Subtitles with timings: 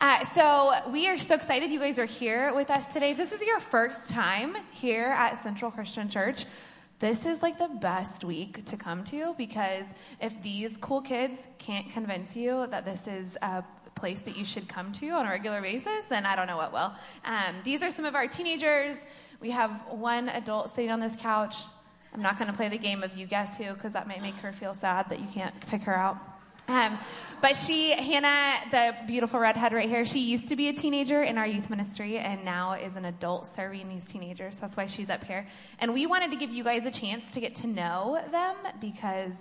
[0.00, 3.10] Uh, so we are so excited you guys are here with us today.
[3.10, 6.44] If this is your first time here at Central Christian Church,
[7.00, 9.86] this is like the best week to come to because
[10.20, 13.64] if these cool kids can't convince you that this is a
[13.96, 16.72] place that you should come to on a regular basis, then I don't know what
[16.72, 16.92] will.
[17.24, 18.98] Um, these are some of our teenagers.
[19.40, 21.56] We have one adult sitting on this couch.
[22.14, 24.36] I'm not going to play the game of you guess who because that might make
[24.36, 26.37] her feel sad that you can't pick her out.
[26.68, 26.98] Um,
[27.40, 31.38] but she, Hannah, the beautiful redhead right here, she used to be a teenager in
[31.38, 34.58] our youth ministry and now is an adult serving these teenagers.
[34.58, 35.46] That's why she's up here.
[35.78, 39.34] And we wanted to give you guys a chance to get to know them because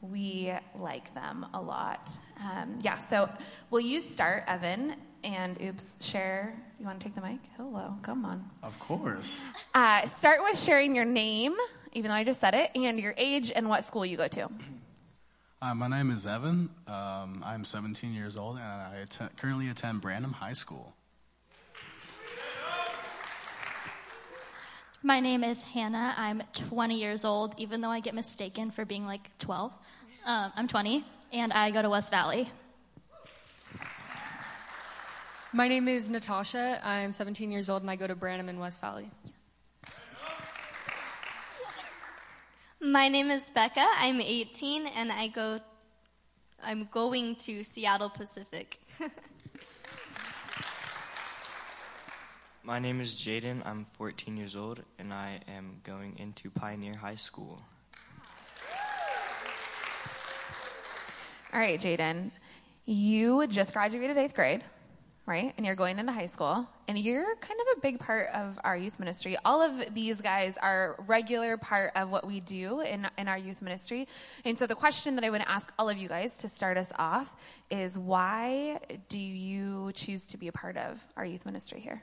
[0.00, 2.10] we like them a lot.
[2.40, 3.28] Um, yeah, so
[3.70, 4.96] will you start, Evan?
[5.22, 6.60] And oops, share.
[6.80, 7.38] You want to take the mic?
[7.56, 8.50] Hello, come on.
[8.62, 9.40] Of course.
[9.74, 11.54] Uh, start with sharing your name,
[11.92, 14.48] even though I just said it, and your age and what school you go to.
[15.62, 16.68] Uh, my name is Evan.
[16.88, 20.92] Um, I'm 17 years old, and I att- currently attend Branham High School.
[25.04, 26.14] My name is Hannah.
[26.16, 29.72] I'm 20 years old, even though I get mistaken for being like 12.
[30.24, 32.50] Um, I'm 20, and I go to West Valley.
[35.52, 36.80] My name is Natasha.
[36.84, 39.08] I'm 17 years old, and I go to Branham in West Valley.
[42.84, 43.86] My name is Becca.
[43.98, 45.60] I'm 18 and I go
[46.64, 48.80] I'm going to Seattle Pacific.
[52.64, 53.64] My name is Jaden.
[53.64, 57.62] I'm 14 years old and I am going into Pioneer High School.
[61.52, 62.32] All right, Jaden,
[62.84, 64.64] you just graduated eighth grade,
[65.26, 65.54] right?
[65.56, 68.76] And you're going into high school, and you're kind of a big part of our
[68.76, 69.36] youth ministry.
[69.44, 73.62] All of these guys are regular part of what we do in, in our youth
[73.62, 74.08] ministry.
[74.44, 76.92] And so the question that I would ask all of you guys to start us
[76.98, 77.32] off
[77.70, 82.02] is why do you choose to be a part of our youth ministry here?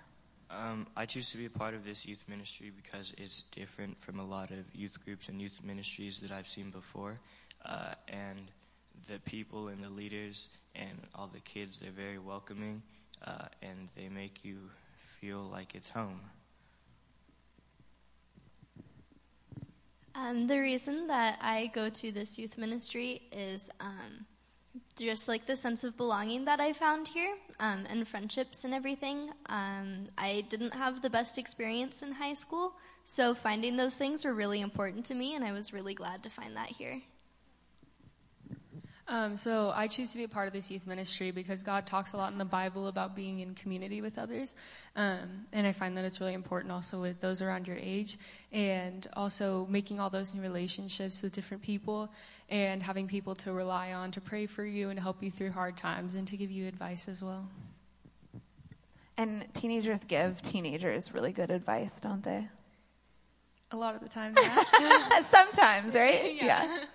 [0.49, 4.19] Um, I choose to be a part of this youth ministry because it's different from
[4.19, 7.19] a lot of youth groups and youth ministries that I've seen before.
[7.65, 8.49] Uh, and
[9.07, 12.81] the people and the leaders and all the kids, they're very welcoming
[13.25, 14.57] uh, and they make you
[15.19, 16.21] feel like it's home.
[20.15, 24.25] Um, the reason that I go to this youth ministry is um,
[24.97, 29.29] just like the sense of belonging that I found here um, and friendships and everything.
[29.45, 32.73] Um, I didn't have the best experience in high school,
[33.05, 36.29] so finding those things were really important to me, and I was really glad to
[36.29, 37.01] find that here.
[39.09, 42.13] Um, so I choose to be a part of this youth ministry because God talks
[42.13, 44.53] a lot in the Bible about being in community with others,
[44.95, 48.19] um, and I find that it's really important also with those around your age,
[48.51, 52.11] and also making all those new relationships with different people,
[52.49, 55.75] and having people to rely on to pray for you and help you through hard
[55.75, 57.47] times and to give you advice as well.
[59.17, 62.47] And teenagers give teenagers really good advice, don't they?
[63.71, 64.35] A lot of the time,
[64.79, 65.21] yeah.
[65.21, 66.35] Sometimes, right?
[66.41, 66.85] Yeah.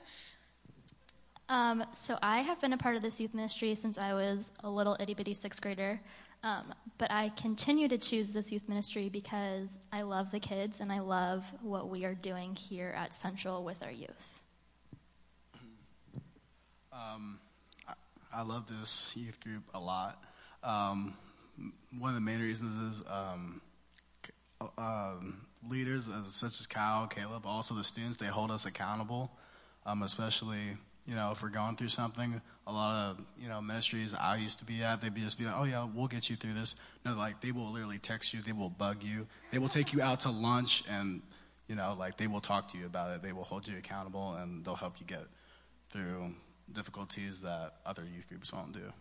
[1.48, 4.70] Um, so I have been a part of this youth ministry since I was a
[4.70, 6.00] little itty bitty sixth grader.
[6.42, 10.92] Um, but I continue to choose this youth ministry because I love the kids and
[10.92, 14.42] I love what we are doing here at Central with our youth.
[16.92, 17.40] Um,
[17.88, 17.94] I,
[18.32, 20.22] I love this youth group a lot.
[20.62, 21.16] Um,
[21.98, 23.60] one of the main reasons is um,
[25.68, 29.32] leaders uh, such as Kyle, Caleb, also the students, they hold us accountable,
[30.04, 30.76] especially
[31.06, 32.40] you know if we're going through something.
[32.66, 35.44] A lot of you know ministries I used to be at, they'd be just be
[35.44, 38.40] like, "Oh yeah, we'll get you through this." No, like they will literally text you,
[38.40, 41.22] they will bug you, they will take you out to lunch, and
[41.68, 43.22] you know like they will talk to you about it.
[43.22, 45.24] They will hold you accountable, and they'll help you get
[45.90, 46.34] through
[46.72, 48.92] difficulties that other youth groups won't do.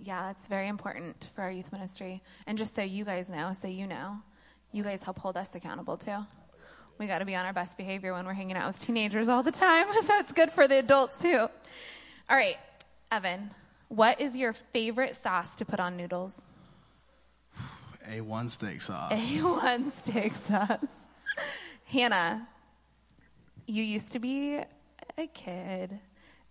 [0.00, 2.22] Yeah, that's very important for our youth ministry.
[2.46, 4.18] And just so you guys know, so you know,
[4.70, 6.18] you guys help hold us accountable too.
[6.98, 9.42] We got to be on our best behavior when we're hanging out with teenagers all
[9.42, 11.38] the time, so it's good for the adults too.
[12.30, 12.56] All right,
[13.12, 13.50] Evan,
[13.88, 16.42] what is your favorite sauce to put on noodles?
[18.10, 19.12] A1 steak sauce.
[19.32, 20.78] A1 steak sauce.
[21.84, 22.48] Hannah,
[23.66, 24.58] you used to be
[25.16, 25.98] a kid,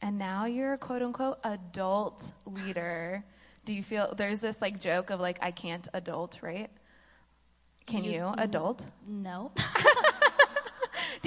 [0.02, 3.24] and now you're a quote unquote adult leader.
[3.66, 6.70] Do you feel there's this like joke of like, I can't adult, right?
[7.86, 8.86] Can you, You- adult?
[9.08, 9.52] No.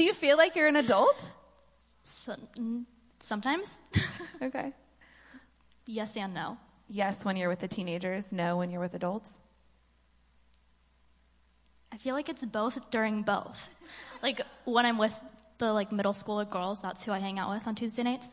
[0.00, 1.30] Do you feel like you're an adult?
[2.04, 2.86] So, mm,
[3.22, 3.78] sometimes.
[4.42, 4.72] Okay.
[5.84, 6.56] yes and no.
[6.88, 8.32] Yes, when you're with the teenagers.
[8.32, 9.38] No, when you're with adults.
[11.92, 13.58] I feel like it's both during both.
[14.22, 15.12] Like when I'm with
[15.58, 18.28] the like middle school girls, that's who I hang out with on Tuesday nights.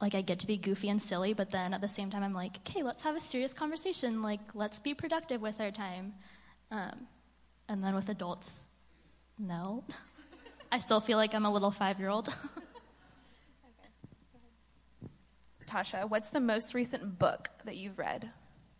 [0.00, 2.34] like I get to be goofy and silly, but then at the same time I'm
[2.34, 4.22] like, okay, let's have a serious conversation.
[4.22, 6.14] Like let's be productive with our time.
[6.70, 7.08] Um,
[7.68, 8.60] and then with adults,
[9.40, 9.82] no.
[10.70, 12.34] I still feel like I'm a little five year old.
[15.66, 18.30] Tasha, what's the most recent book that you've read?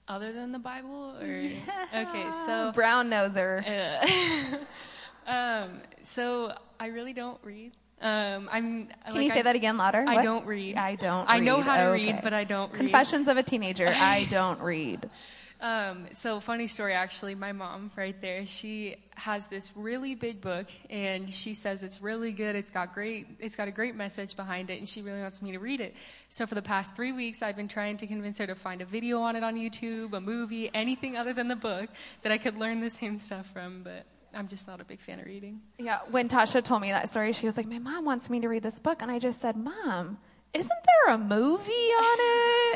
[0.07, 1.51] Other than the Bible, or
[1.95, 3.63] okay, so Brown noser.
[5.27, 7.73] um, so I really don't read.
[8.01, 8.89] Um, I'm.
[9.11, 10.03] Can you say I, that again louder?
[10.07, 10.25] I What?
[10.25, 10.77] don't read.
[10.77, 11.29] I don't.
[11.29, 11.65] I know read.
[11.65, 12.07] how to Okay.
[12.07, 12.79] read, but I don't read.
[12.79, 13.89] Confessions of a teenager.
[13.89, 15.11] I don't read.
[15.61, 17.35] Um, so funny story, actually.
[17.35, 22.31] My mom, right there, she has this really big book, and she says it's really
[22.31, 22.55] good.
[22.55, 23.27] It's got great.
[23.41, 25.95] It's got a great message behind it, and she really wants me to read it.
[26.29, 28.85] So for the past three weeks, I've been trying to convince her to find a
[28.85, 31.91] video on it on YouTube, a movie, anything other than the book
[32.23, 33.83] that I could learn the same stuff from.
[33.83, 35.61] But I'm just not a big fan of reading.
[35.79, 38.49] Yeah, when Tasha told me that story, she was like, "My mom wants me to
[38.49, 40.19] read this book," and I just said, "Mom,
[40.55, 42.19] isn't there a movie on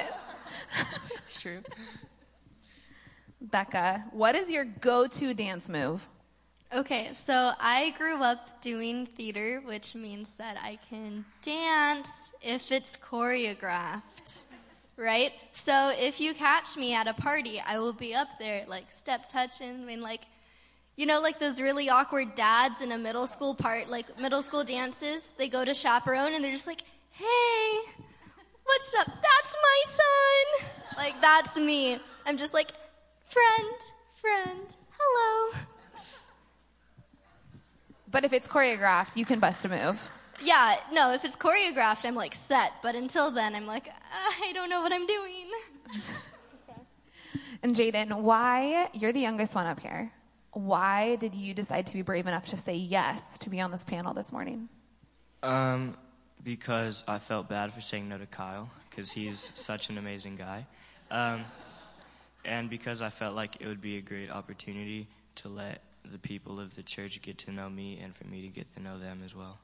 [0.05, 0.12] it?"
[1.23, 1.61] It's true.
[3.50, 6.09] Becca, what is your go-to dance move?
[6.75, 12.97] Okay, so I grew up doing theater, which means that I can dance if it's
[12.97, 14.44] choreographed,
[14.97, 15.33] right?
[15.50, 19.29] So if you catch me at a party, I will be up there, like step
[19.29, 20.23] touching, and like,
[20.97, 24.65] you know, like those really awkward dads in a middle school part, like middle school
[24.65, 25.35] dances.
[25.37, 27.81] They go to chaperone and they're just like, "Hey,
[28.65, 29.06] what's up?
[29.06, 31.99] That's my son." Like that's me.
[32.25, 32.73] I'm just like,
[33.32, 33.75] friend,
[34.20, 35.58] friend, hello.
[38.11, 40.11] But if it's choreographed, you can bust a move.
[40.43, 42.73] Yeah, no, if it's choreographed, I'm like set.
[42.82, 45.50] But until then, I'm like, I don't know what I'm doing.
[47.64, 50.11] And Jaden, why you're the youngest one up here?
[50.50, 53.84] Why did you decide to be brave enough to say yes to be on this
[53.84, 54.69] panel this morning?
[55.44, 55.96] Um,
[56.43, 60.67] because I felt bad for saying no to Kyle, because he's such an amazing guy.
[61.12, 61.44] Um,
[62.44, 66.59] and because I felt like it would be a great opportunity to let the people
[66.61, 69.23] of the church get to know me and for me to get to know them
[69.25, 69.59] as well.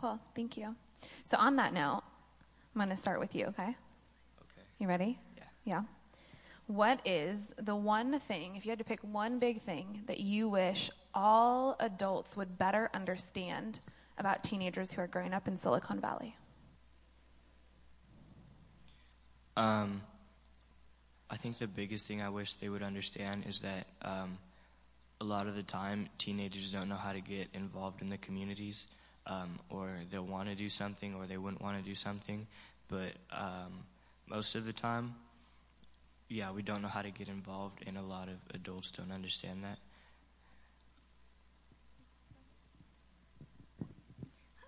[0.00, 0.74] Cool, thank you.
[1.24, 2.02] So on that note,
[2.74, 3.46] I'm going to start with you.
[3.46, 3.68] Okay?
[3.68, 4.66] Okay.
[4.78, 5.18] You ready?
[5.36, 5.42] Yeah.
[5.64, 5.82] Yeah.
[6.66, 10.48] What is the one thing, if you had to pick one big thing, that you
[10.48, 13.80] wish all adults would better understand
[14.18, 16.36] about teenagers who are growing up in Silicon Valley?
[19.56, 20.02] Um,
[21.30, 24.38] I think the biggest thing I wish they would understand is that um,
[25.20, 28.86] a lot of the time teenagers don't know how to get involved in the communities,
[29.26, 32.46] um, or they'll want to do something or they wouldn't want to do something,
[32.88, 33.84] but um,
[34.26, 35.14] most of the time,
[36.28, 39.64] yeah, we don't know how to get involved, and a lot of adults don't understand
[39.64, 39.78] that.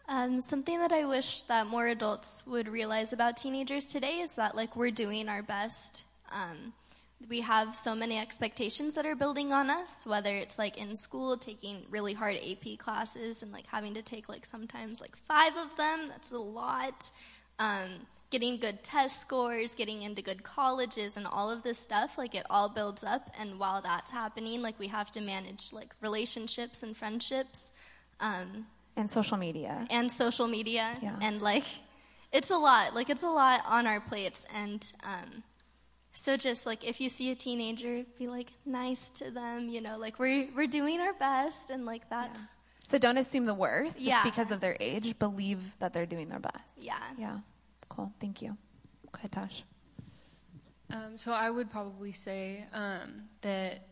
[0.09, 4.57] Um, something that I wish that more adults would realize about teenagers today is that
[4.57, 6.05] like we're doing our best.
[6.31, 6.73] Um,
[7.29, 11.37] we have so many expectations that are building on us, whether it's like in school
[11.37, 15.77] taking really hard AP classes and like having to take like sometimes like five of
[15.77, 16.09] them.
[16.09, 17.11] That's a lot.
[17.59, 17.91] Um,
[18.31, 22.17] getting good test scores, getting into good colleges, and all of this stuff.
[22.17, 25.95] Like it all builds up, and while that's happening, like we have to manage like
[26.01, 27.71] relationships and friendships.
[28.21, 28.67] Um,
[28.97, 29.87] And social media.
[29.91, 31.17] and social media Yeah.
[31.21, 31.65] and like
[32.33, 35.43] it's a lot like it's a lot on our plates and um
[36.13, 39.97] so just like if you see a teenager be like nice to them you know
[39.99, 44.07] like we're we're doing our best and like that's So don't assume the worst just
[44.09, 44.23] Yeah.
[44.25, 45.17] because of their age.
[45.19, 46.83] Believe that they're doing their best.
[46.83, 47.39] yeah, Yeah.
[47.89, 48.13] Cool.
[48.21, 48.57] Thank you.
[49.13, 49.63] Go ahead, Tosh.
[50.93, 53.87] Um, so I would probably say um, that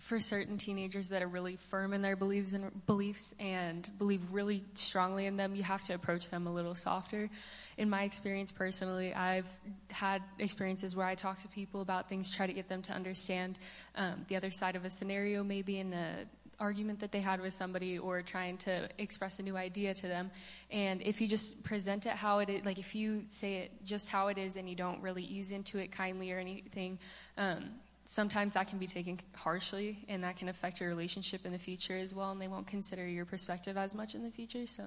[0.00, 4.64] for certain teenagers that are really firm in their beliefs and beliefs and believe really
[4.74, 7.28] strongly in them, you have to approach them a little softer.
[7.76, 9.48] In my experience personally, I've
[9.90, 13.58] had experiences where I talk to people about things, try to get them to understand
[13.94, 16.26] um, the other side of a scenario, maybe in a
[16.60, 20.30] argument that they had with somebody or trying to express a new idea to them.
[20.70, 24.08] And if you just present it how it is, like if you say it just
[24.08, 26.98] how it is and you don't really ease into it kindly or anything,
[27.38, 27.70] um,
[28.10, 31.96] sometimes that can be taken harshly and that can affect your relationship in the future
[31.96, 32.32] as well.
[32.32, 34.66] And they won't consider your perspective as much in the future.
[34.66, 34.82] So,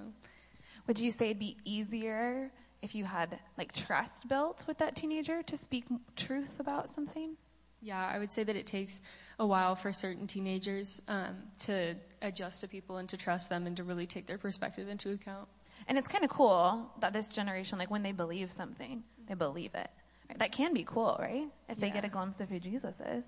[0.86, 2.52] Would you say it'd be easier
[2.82, 7.36] if you had like trust built with that teenager to speak truth about something?
[7.80, 9.00] yeah, I would say that it takes
[9.38, 13.76] a while for certain teenagers um, to adjust to people and to trust them and
[13.76, 15.48] to really take their perspective into account.
[15.86, 19.74] And it's kind of cool that this generation, like when they believe something, they believe
[19.74, 19.90] it,
[20.38, 21.46] That can be cool, right?
[21.68, 21.94] If they Yeah.
[21.94, 23.26] get a glimpse of who Jesus is.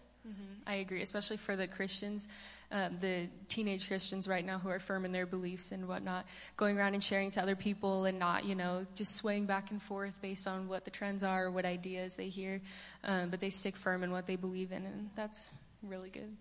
[0.66, 2.26] I agree, especially for the Christians,
[2.72, 6.26] um, the teenage Christians right now who are firm in their beliefs and whatnot,
[6.56, 9.80] going around and sharing to other people and not, you know, just swaying back and
[9.80, 12.60] forth based on what the trends are or what ideas they hear,
[13.04, 16.36] um, but they stick firm in what they believe in, and that's really good.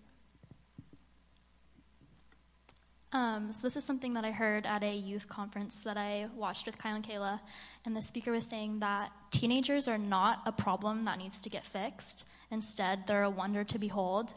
[3.16, 6.66] Um, so this is something that I heard at a youth conference that I watched
[6.66, 7.40] with Kyle and Kayla,
[7.86, 11.64] and the speaker was saying that teenagers are not a problem that needs to get
[11.64, 12.26] fixed.
[12.52, 14.34] Instead, they're a wonder to behold,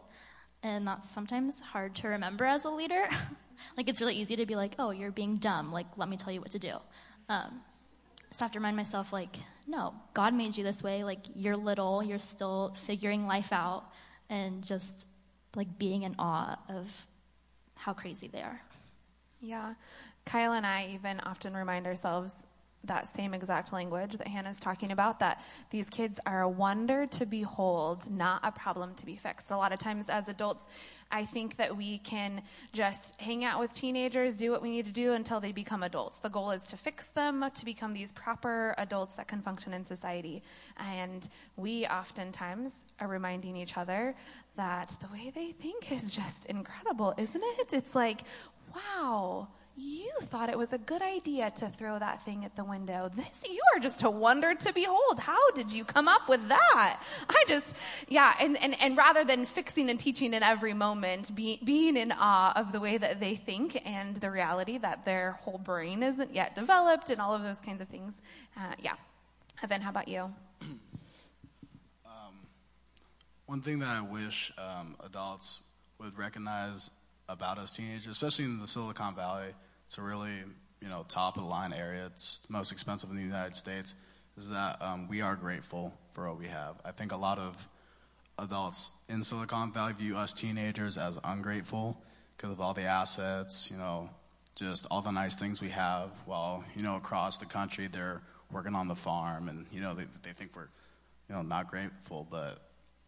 [0.62, 3.08] and that's sometimes hard to remember as a leader.
[3.76, 5.72] like it's really easy to be like, "Oh, you're being dumb.
[5.72, 6.76] Like let me tell you what to do."
[7.28, 7.60] Um,
[8.30, 11.02] so I have to remind myself, like, no, God made you this way.
[11.02, 13.90] Like you're little, you're still figuring life out,
[14.30, 15.08] and just
[15.56, 17.06] like being in awe of
[17.74, 18.60] how crazy they are.
[19.40, 19.74] Yeah.
[20.24, 22.46] Kyle and I even often remind ourselves
[22.84, 27.26] that same exact language that Hannah's talking about that these kids are a wonder to
[27.26, 29.50] behold, not a problem to be fixed.
[29.50, 30.66] A lot of times as adults,
[31.10, 32.42] I think that we can
[32.72, 36.18] just hang out with teenagers, do what we need to do until they become adults.
[36.20, 39.84] The goal is to fix them, to become these proper adults that can function in
[39.84, 40.42] society.
[40.76, 44.14] And we oftentimes are reminding each other
[44.56, 47.72] that the way they think is just incredible, isn't it?
[47.72, 48.22] It's like,
[48.74, 53.10] wow, you thought it was a good idea to throw that thing at the window.
[53.14, 55.20] This, you are just a wonder to behold.
[55.20, 57.00] How did you come up with that?
[57.28, 57.76] I just,
[58.08, 62.12] yeah, and, and, and rather than fixing and teaching in every moment, be, being in
[62.12, 66.34] awe of the way that they think and the reality that their whole brain isn't
[66.34, 68.14] yet developed and all of those kinds of things.
[68.56, 68.94] Uh, yeah.
[69.62, 70.32] Evan, how about you?
[73.48, 75.60] One thing that I wish um, adults
[75.98, 76.90] would recognize
[77.28, 79.54] about us teenagers, especially in the Silicon Valley,
[79.86, 80.32] it's a really
[80.80, 82.06] you know top of the line area.
[82.06, 83.94] It's most expensive in the United States.
[84.36, 86.76] Is that um, we are grateful for what we have.
[86.84, 87.66] I think a lot of
[88.38, 92.00] adults in Silicon Valley view us teenagers as ungrateful
[92.36, 94.08] because of all the assets, you know,
[94.54, 96.10] just all the nice things we have.
[96.24, 100.04] While you know across the country they're working on the farm, and you know they
[100.22, 100.68] they think we're
[101.28, 102.62] you know not grateful, but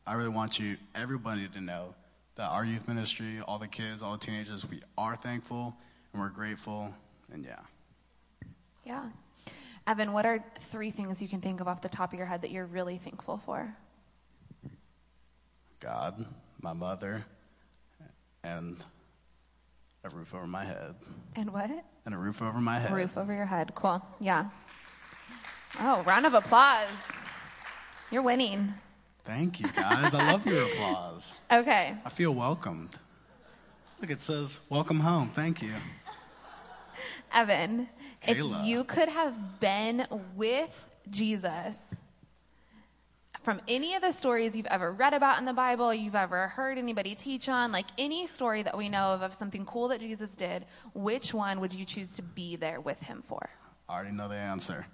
[0.07, 1.95] I really want you, everybody, to know
[2.37, 5.77] that our youth ministry, all the kids, all the teenagers, we are thankful
[6.13, 6.95] and we're grateful,
[7.33, 7.61] and yeah.
[8.85, 9.09] Yeah.
[9.87, 12.43] Evan, what are three things you can think of off the top of your head
[12.43, 13.75] that you're really thankful for?
[15.81, 16.27] God,
[16.61, 17.25] my mother,
[18.43, 18.77] and
[20.05, 20.95] a roof over my head.
[21.37, 21.71] And what?
[22.05, 22.93] And a roof over my head.
[22.93, 23.75] Roof over your head.
[23.75, 24.05] Cool.
[24.19, 24.51] Yeah.
[25.79, 26.89] Oh, round of applause.
[28.11, 28.75] You're winning.
[29.25, 30.15] Thank you, guys.
[30.15, 31.37] I love your applause.
[31.53, 31.95] Okay.
[32.05, 32.99] I feel welcomed.
[34.00, 35.31] Look, it says, Welcome home.
[35.35, 35.73] Thank you.
[37.33, 37.89] Evan,
[38.23, 38.61] Kayla.
[38.61, 41.97] if you could have been with Jesus
[43.43, 46.77] from any of the stories you've ever read about in the Bible, you've ever heard
[46.79, 50.37] anybody teach on, like any story that we know of of something cool that Jesus
[50.37, 53.49] did, which one would you choose to be there with him for?
[53.89, 54.87] I already know the answer.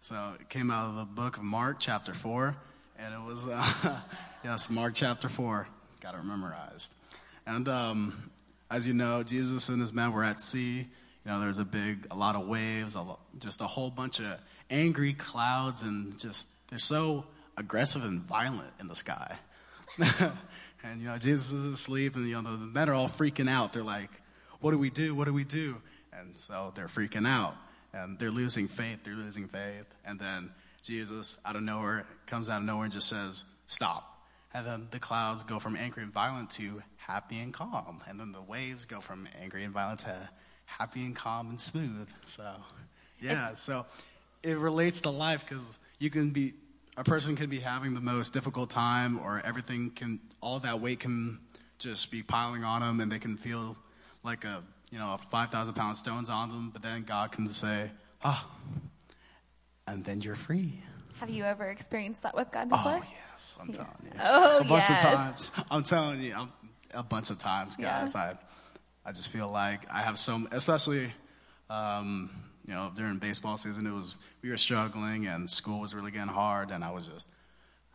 [0.00, 2.56] So it came out of the book of Mark, chapter 4,
[2.98, 4.00] and it was, uh,
[4.44, 5.66] yes, Mark chapter 4.
[6.00, 6.94] Got it memorized.
[7.46, 8.30] And um,
[8.70, 10.78] as you know, Jesus and his men were at sea.
[10.78, 13.04] You know, there's a big, a lot of waves, a
[13.38, 14.38] just a whole bunch of
[14.70, 17.24] angry clouds, and just, they're so
[17.56, 19.36] aggressive and violent in the sky.
[19.98, 23.72] and, you know, Jesus is asleep, and, you know, the men are all freaking out.
[23.72, 24.10] They're like,
[24.60, 25.14] what do we do?
[25.14, 25.76] What do we do?
[26.12, 27.54] And so they're freaking out
[27.92, 29.00] and they're losing faith.
[29.04, 29.86] They're losing faith.
[30.04, 30.50] And then
[30.86, 34.22] Jesus, out of nowhere, comes out of nowhere and just says, Stop.
[34.54, 38.02] And then the clouds go from angry and violent to happy and calm.
[38.08, 40.28] And then the waves go from angry and violent to
[40.64, 42.08] happy and calm and smooth.
[42.24, 42.54] So,
[43.20, 43.84] yeah, so
[44.42, 46.54] it relates to life because you can be,
[46.96, 51.00] a person can be having the most difficult time or everything can, all that weight
[51.00, 51.38] can
[51.78, 53.76] just be piling on them and they can feel
[54.22, 57.90] like a, you know, a 5,000 pound stone's on them, but then God can say,
[58.22, 58.48] ah,
[59.86, 60.80] and then you're free.
[61.20, 63.00] Have you ever experienced that with God before?
[63.02, 64.10] Oh, yes, I'm telling you.
[64.22, 65.04] Oh, a bunch yes.
[65.04, 65.52] of times.
[65.70, 66.52] I'm telling you, I'm,
[66.92, 68.00] a bunch of times, Yeah.
[68.00, 68.14] guys.
[68.14, 68.36] I,
[69.04, 71.10] I just feel like I have some, especially,
[71.70, 72.30] um,
[72.66, 76.28] you know, during baseball season, it was we were struggling and school was really getting
[76.28, 77.26] hard, and I was just,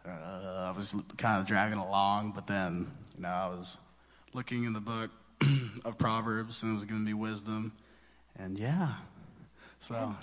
[0.05, 2.31] uh, I was kind of dragging along.
[2.33, 3.77] But then, you know, I was
[4.33, 5.12] looking in the book
[5.86, 7.74] of Proverbs, and it was giving me wisdom,
[8.38, 8.93] and yeah,
[9.79, 10.15] so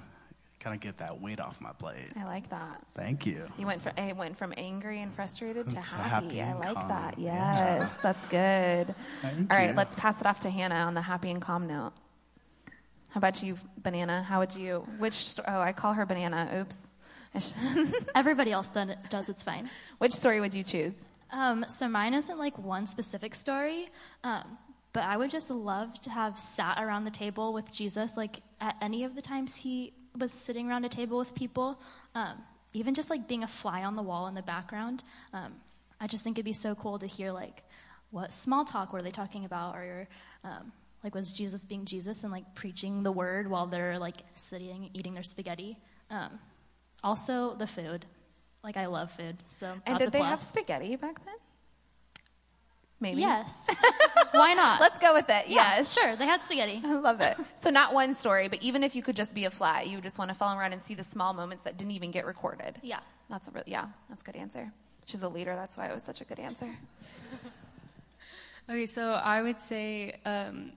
[0.61, 2.09] kind of get that weight off my plate.
[2.19, 2.83] I like that.
[2.95, 3.47] Thank you.
[3.59, 6.37] You went from it went from angry and frustrated to To happy.
[6.39, 6.89] happy I like calm.
[6.89, 7.19] that.
[7.19, 7.79] Yeah.
[7.81, 8.95] Yes, that's good.
[9.23, 9.77] Thank All right, you.
[9.77, 11.93] let's pass it off to Hannah on the happy and calm note.
[13.11, 14.23] How about you, Banana?
[14.23, 14.87] How would you?
[14.99, 15.35] Which?
[15.47, 16.61] Oh, I call her Banana.
[16.61, 16.77] Oops,
[18.15, 19.29] Everybody else done it, does.
[19.29, 19.71] It's fine.
[19.99, 21.09] Which story would you choose?
[21.31, 23.89] Um, so mine isn't like one specific story,
[24.25, 24.59] um,
[24.93, 28.77] but I would just love to have sat around the table with Jesus, like at
[28.81, 31.81] any of the times he was sitting around a table with people,
[32.15, 32.35] um,
[32.73, 35.03] even just like being a fly on the wall in the background.
[35.33, 35.55] Um,
[36.01, 37.63] I just think it'd be so cool to hear like
[38.11, 40.09] what small talk were they talking about, or
[40.45, 40.73] um,
[41.05, 45.15] like was Jesus being Jesus and like preaching the word while they're like sitting eating
[45.15, 45.79] their spaghetti.
[46.11, 46.39] Um,
[47.03, 48.07] also, the food.
[48.65, 51.35] Like I love food, so And did they have spaghetti back then?
[53.01, 53.21] Maybe.
[53.21, 53.67] Yes.
[54.33, 54.81] Why not?
[54.81, 55.49] Let's go with it.
[55.49, 55.93] Yeah, Yes.
[55.93, 56.17] sure.
[56.17, 56.81] They had spaghetti.
[56.85, 57.37] I love it.
[57.63, 60.19] So not one story, but even if you could just be a fly, you just
[60.19, 62.77] want to follow around and see the small moments that didn't even get recorded.
[62.83, 62.99] Yeah.
[63.31, 64.73] That's a real, yeah, that's a good answer.
[65.07, 66.69] She's a leader, that's why it was such a good answer.
[68.71, 70.73] Okay, so I would say um,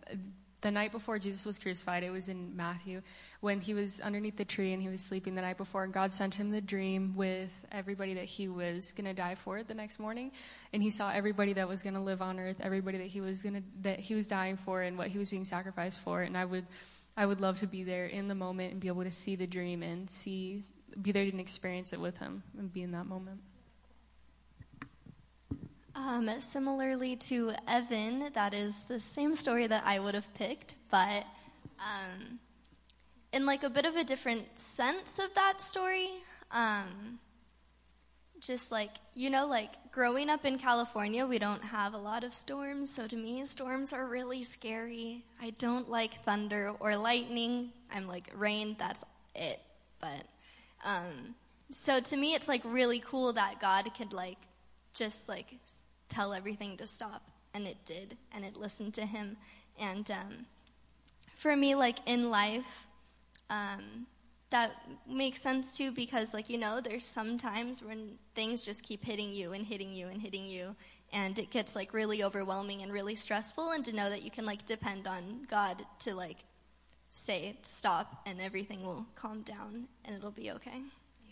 [0.61, 3.01] the night before Jesus was crucified, it was in Matthew,
[3.39, 6.13] when he was underneath the tree and he was sleeping the night before, and God
[6.13, 9.99] sent him the dream with everybody that he was going to die for the next
[9.99, 10.31] morning,
[10.71, 13.41] and he saw everybody that was going to live on earth, everybody that he was
[13.41, 16.37] going to that he was dying for, and what he was being sacrificed for, and
[16.37, 16.65] I would.
[17.17, 19.45] I would love to be there in the moment and be able to see the
[19.45, 20.63] dream and see,
[21.01, 23.41] be there and experience it with him and be in that moment.
[25.95, 31.25] Um, similarly to Evan, that is the same story that I would have picked, but
[31.79, 32.39] um,
[33.33, 36.09] in like a bit of a different sense of that story.
[36.51, 37.19] Um,
[38.39, 42.33] just like you know, like growing up in California, we don't have a lot of
[42.33, 45.23] storms, so to me, storms are really scary.
[45.41, 47.71] I don't like thunder or lightning.
[47.93, 48.75] I'm like rain.
[48.79, 49.03] That's
[49.35, 49.59] it.
[49.99, 50.23] But
[50.83, 51.35] um,
[51.69, 54.37] so to me, it's like really cool that God could like
[54.93, 55.47] just like
[56.11, 59.37] tell everything to stop, and it did, and it listened to Him.
[59.79, 60.45] And um,
[61.35, 62.87] for me, like in life,
[63.49, 64.05] um,
[64.51, 64.71] that
[65.07, 69.33] makes sense too because, like you know, there's some times when things just keep hitting
[69.33, 70.75] you and hitting you and hitting you,
[71.13, 73.71] and it gets like really overwhelming and really stressful.
[73.71, 76.37] And to know that you can like depend on God to like
[77.09, 80.81] say stop, and everything will calm down, and it'll be okay.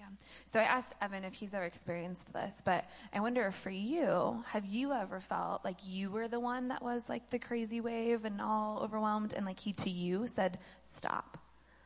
[0.09, 0.15] Yeah.
[0.51, 4.43] So I asked Evan if he's ever experienced this, but I wonder if for you,
[4.47, 8.25] have you ever felt like you were the one that was like the crazy wave
[8.25, 11.37] and all overwhelmed, and like he to you said, stop?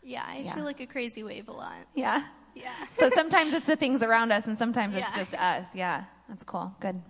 [0.02, 0.56] Yeah, I Yeah.
[0.56, 1.86] feel like a crazy wave a lot.
[1.94, 2.24] Yeah.
[2.56, 2.72] Yeah.
[2.92, 5.16] So sometimes it's the things around us, and sometimes it's Yeah.
[5.24, 5.68] just us.
[5.74, 6.04] Yeah.
[6.30, 6.74] That's cool.
[6.80, 7.02] Good.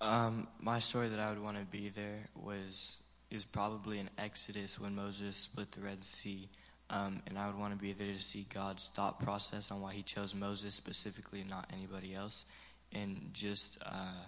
[0.00, 2.96] Um, my story that I would want to be there was
[3.30, 6.48] is probably in Exodus when Moses split the Red Sea,
[6.90, 9.94] um, and I would want to be there to see God's thought process on why
[9.94, 12.44] He chose Moses specifically, and not anybody else,
[12.92, 14.24] and just uh,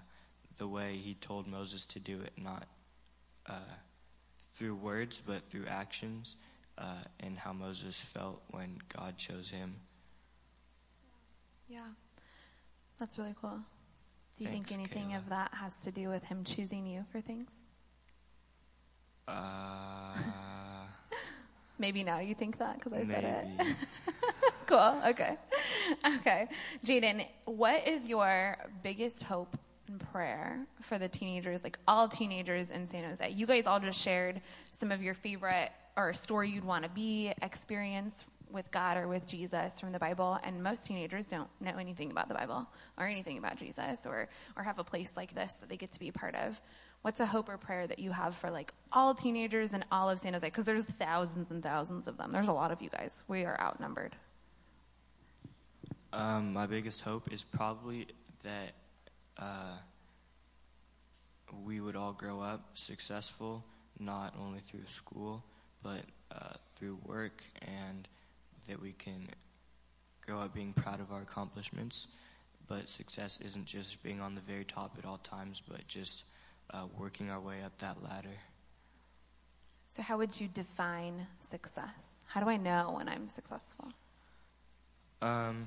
[0.59, 2.66] the way He told Moses to do it, not
[3.47, 3.75] uh,
[4.55, 6.37] through words but through actions,
[6.79, 9.77] uh, and how Moses felt when God chose him.
[11.69, 11.81] Yeah.
[12.99, 13.61] That's really cool.
[14.37, 15.19] Do you Thanks, think anything Kayla.
[15.19, 17.51] of that has to do with him choosing you for things?
[19.29, 20.14] Uh,
[21.79, 23.77] Maybe now you think that because I said it.
[24.67, 24.95] cool.
[25.09, 25.37] Okay.
[26.19, 26.49] Okay.
[26.85, 29.57] Jaden, what is your biggest hope
[29.89, 33.31] and prayer for the teenagers, like all teenagers in San Jose?
[33.31, 37.33] You guys all just shared some of your favorite or story you'd want to be,
[37.43, 40.39] experience with God or with Jesus from the Bible.
[40.45, 42.67] And most teenagers don't know anything about the Bible
[42.99, 46.01] or anything about Jesus or, or have a place like this that they get to
[46.01, 46.61] be a part of.
[47.07, 50.19] What's a hope or prayer that you have for like all teenagers and all of
[50.19, 50.45] San Jose?
[50.45, 52.33] Because there's thousands and thousands of them.
[52.33, 53.23] There's a lot of you guys.
[53.29, 54.16] We are outnumbered.
[56.12, 58.09] Um, my biggest hope is probably
[58.42, 58.73] that
[59.38, 59.77] uh,
[61.64, 63.64] we would all grow up successful,
[64.01, 65.45] not only through school,
[65.85, 68.09] but uh, through work, and
[68.66, 69.29] that we can
[70.27, 72.09] grow up being proud of our accomplishments.
[72.66, 76.25] But success isn't just being on the very top at all times, but just
[76.72, 78.37] uh, working our way up that ladder.
[79.88, 82.09] So, how would you define success?
[82.26, 83.88] How do I know when I'm successful?
[85.22, 85.66] Um,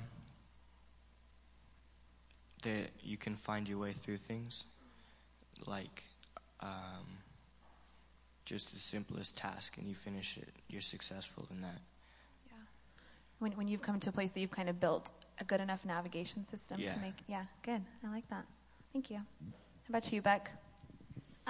[2.64, 4.66] that you can find your way through things,
[5.66, 6.04] like
[6.60, 7.08] um,
[8.46, 10.50] just the simplest task, and you finish it.
[10.68, 11.82] You're successful in that.
[12.48, 12.54] Yeah.
[13.40, 15.86] When, when you've come to a place that you've kind of built a good enough
[15.86, 16.94] navigation system Yeah.
[16.94, 17.82] to make, yeah, good.
[18.06, 18.46] I like that.
[18.94, 19.18] Thank you.
[19.18, 19.24] How
[19.90, 20.52] about you, Beck?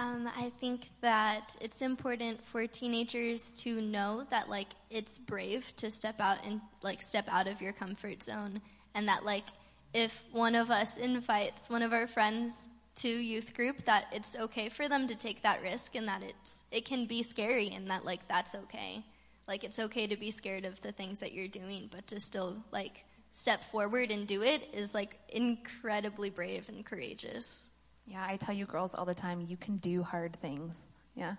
[0.00, 5.90] Um, I think that it's important for teenagers to know that like it's brave to
[5.90, 8.62] step out and like step out of your comfort zone,
[8.94, 9.44] and that like
[9.92, 14.70] if one of us invites one of our friends to youth group, that it's okay
[14.70, 18.02] for them to take that risk, and that it's it can be scary, and that
[18.02, 19.04] like that's okay.
[19.46, 22.56] like it's okay to be scared of the things that you're doing, but to still
[22.72, 27.69] like step forward and do it is like incredibly brave and courageous.
[28.10, 30.80] Yeah, I tell you girls all the time, you can do hard things.
[31.14, 31.36] Yeah.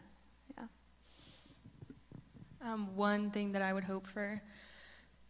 [0.58, 0.64] Yeah.
[2.64, 4.42] Um, one thing that I would hope for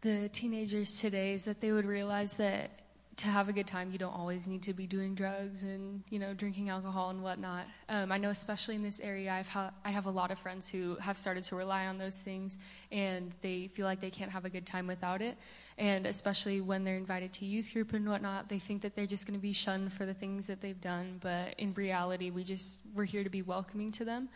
[0.01, 2.69] the teenagers today is that they would realize that
[3.17, 6.19] to have a good time, you don't always need to be doing drugs and you
[6.19, 7.65] know drinking alcohol and whatnot.
[7.89, 10.69] Um, I know, especially in this area, I've ha- I have a lot of friends
[10.69, 12.60] who have started to rely on those things,
[12.91, 15.38] and they feel like they can't have a good time without it.
[15.77, 19.25] And especially when they're invited to youth group and whatnot, they think that they're just
[19.25, 21.17] going to be shunned for the things that they've done.
[21.21, 24.29] But in reality, we just we're here to be welcoming to them.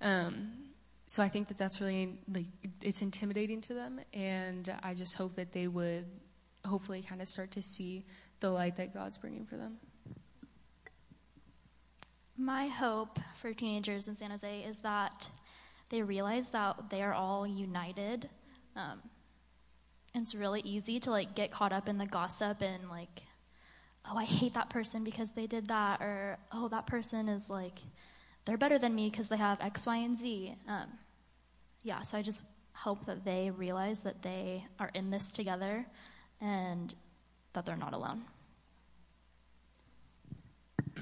[0.00, 0.52] Um,
[1.06, 2.46] so I think that that's really like
[2.80, 6.06] it's intimidating to them, and I just hope that they would
[6.64, 8.04] hopefully kind of start to see
[8.40, 9.78] the light that God's bringing for them.
[12.36, 15.28] My hope for teenagers in San Jose is that
[15.90, 18.28] they realize that they are all united.
[18.74, 19.02] Um,
[20.14, 23.22] it's really easy to like get caught up in the gossip and like,
[24.10, 27.78] oh, I hate that person because they did that, or oh, that person is like,
[28.44, 30.54] they're better than me because they have X, Y, and Z.
[30.68, 30.88] Um,
[31.82, 32.42] yeah, so I just
[32.74, 35.86] hope that they realize that they are in this together
[36.40, 36.94] and
[37.52, 38.22] that they're not alone.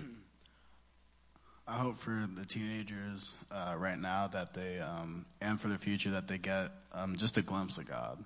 [1.67, 6.11] I hope for the teenagers uh, right now that they, um, and for the future,
[6.11, 8.25] that they get um, just a glimpse of God.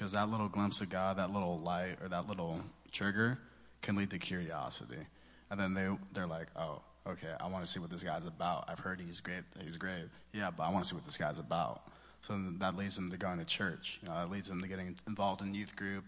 [0.00, 2.58] Because that little glimpse of God, that little light or that little
[2.90, 3.36] trigger
[3.82, 4.96] can lead to curiosity.
[5.50, 8.64] And then they, they're like, oh, okay, I want to see what this guy's about.
[8.68, 10.04] I've heard he's great, he's great.
[10.32, 11.82] Yeah, but I want to see what this guy's about.
[12.22, 13.98] So that leads them to going to church.
[14.00, 16.04] You know, that leads them to getting involved in youth group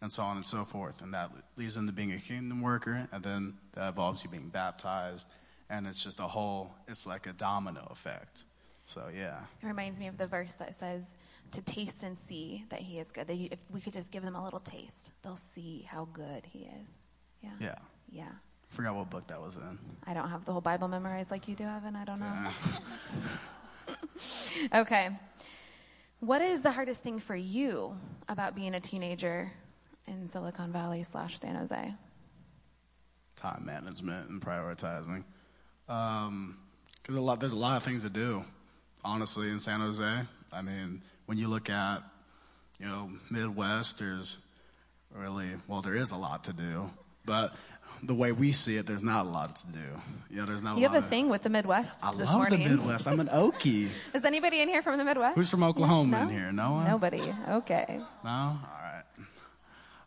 [0.00, 1.00] and so on and so forth.
[1.00, 4.48] And that leads them to being a kingdom worker, and then that involves you being
[4.48, 5.28] baptized
[5.70, 8.44] and it's just a whole it's like a domino effect
[8.84, 11.16] so yeah it reminds me of the verse that says
[11.52, 13.26] to taste and see that he is good.
[13.28, 16.60] That if we could just give them a little taste they'll see how good he
[16.80, 16.88] is.
[17.42, 17.50] Yeah.
[17.60, 17.74] Yeah.
[18.10, 18.32] Yeah.
[18.68, 19.78] Forgot what book that was in.
[20.06, 21.96] I don't have the whole bible memorized like you do evan.
[21.96, 22.48] I don't know.
[23.88, 23.94] Yeah.
[24.80, 25.10] okay.
[26.20, 27.96] What is the hardest thing for you
[28.28, 29.52] about being a teenager
[30.06, 31.94] in silicon valley slash san jose?
[33.36, 35.22] Time management and prioritizing.
[35.86, 36.58] Because um,
[37.08, 38.44] a lot, there's a lot of things to do,
[39.04, 40.20] honestly, in San Jose.
[40.52, 41.98] I mean, when you look at,
[42.78, 44.44] you know, Midwest, there's
[45.14, 46.90] really, well, there is a lot to do,
[47.24, 47.54] but
[48.02, 49.78] the way we see it, there's not a lot to do.
[50.30, 50.78] You know, there's not.
[50.78, 52.04] You have a thing with the Midwest.
[52.04, 52.62] I love morning.
[52.62, 53.06] the Midwest.
[53.06, 53.88] I'm an Okie.
[54.14, 55.34] is anybody in here from the Midwest?
[55.34, 56.22] Who's from Oklahoma no?
[56.24, 56.52] in here?
[56.52, 56.88] No one.
[56.88, 57.34] Nobody.
[57.48, 58.00] Okay.
[58.24, 58.30] No.
[58.30, 59.04] All right.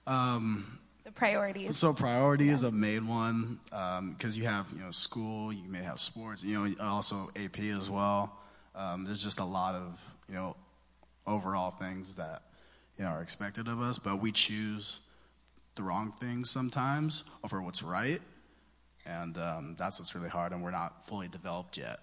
[0.05, 0.79] Um,
[1.15, 1.77] priorities.
[1.77, 2.53] So priority yeah.
[2.53, 6.43] is a main one because um, you have you know school, you may have sports,
[6.43, 8.37] you know also AP as well.
[8.75, 10.55] Um, there's just a lot of you know
[11.29, 12.41] overall things that
[12.97, 14.99] you know are expected of us, but we choose
[15.75, 18.21] the wrong things sometimes over what's right,
[19.05, 20.51] and um, that's what's really hard.
[20.51, 21.99] And we're not fully developed yet,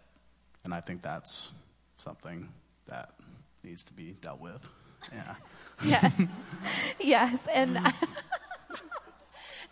[0.64, 1.52] and I think that's
[1.98, 2.48] something
[2.86, 3.10] that
[3.62, 4.66] needs to be dealt with.
[5.12, 5.34] Yeah.
[5.84, 6.22] yes.
[7.00, 7.78] yes, and.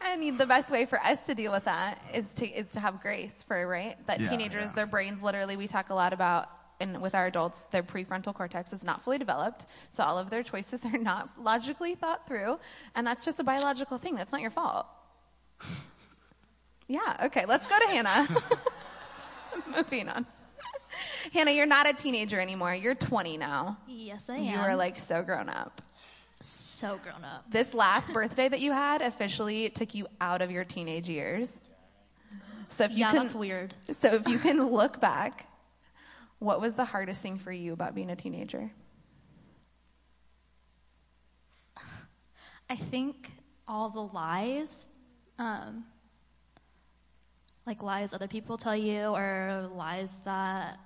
[0.06, 2.80] I mean, the best way for us to deal with that is to is to
[2.80, 4.72] have grace for right that yeah, teenagers, yeah.
[4.72, 5.56] their brains literally.
[5.56, 6.48] We talk a lot about
[6.80, 10.42] and with our adults, their prefrontal cortex is not fully developed, so all of their
[10.42, 12.58] choices are not logically thought through,
[12.94, 14.14] and that's just a biological thing.
[14.14, 14.86] That's not your fault.
[16.86, 17.16] Yeah.
[17.24, 17.46] Okay.
[17.46, 18.28] Let's go to Hannah.
[19.76, 20.26] Moving on.
[21.32, 22.74] Hannah, you're not a teenager anymore.
[22.74, 23.78] You're 20 now.
[23.88, 24.44] Yes, I am.
[24.44, 25.80] You are like so grown up
[26.44, 27.50] so grown up.
[27.50, 31.52] This last birthday that you had officially took you out of your teenage years.
[32.68, 33.74] So if you yeah, can, that's weird.
[34.00, 35.46] So if you can look back,
[36.44, 38.70] what was the hardest thing for you about being a teenager?
[42.70, 43.32] I think
[43.66, 44.86] all the lies,
[45.38, 45.84] um,
[47.66, 50.78] like lies other people tell you, or lies that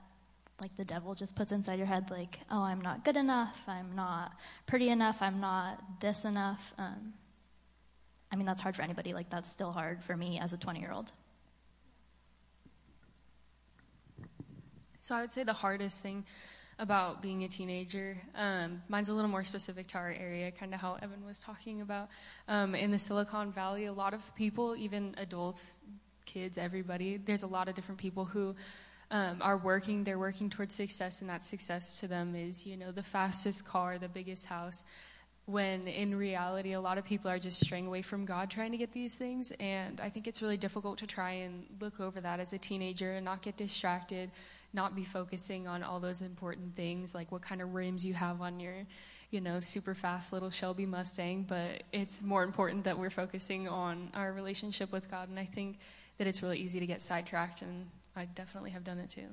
[0.61, 3.95] like the devil just puts inside your head like oh i'm not good enough i'm
[3.95, 4.33] not
[4.67, 7.13] pretty enough i'm not this enough um,
[8.33, 10.81] i mean that's hard for anybody like that's still hard for me as a 20
[10.81, 11.13] year old
[15.09, 16.25] so i would say the hardest thing
[16.79, 20.81] about being a teenager um, mine's a little more specific to our area kind of
[20.81, 22.09] how evan was talking about
[22.47, 25.79] um, in the silicon valley a lot of people even adults
[26.27, 28.55] kids everybody there's a lot of different people who
[29.11, 32.93] um, are working, they're working towards success, and that success to them is, you know,
[32.93, 34.85] the fastest car, the biggest house.
[35.47, 38.77] When in reality, a lot of people are just straying away from God trying to
[38.77, 39.51] get these things.
[39.61, 43.13] And I think it's really difficult to try and look over that as a teenager
[43.13, 44.31] and not get distracted
[44.73, 48.41] not be focusing on all those important things, like what kind of rims you have
[48.41, 48.75] on your,
[49.31, 51.45] you know, super fast little Shelby Mustang.
[51.49, 55.29] But it's more important that we're focusing on our relationship with God.
[55.29, 55.79] And I think
[56.19, 59.27] that it's really easy to get sidetracked, and I definitely have done it too.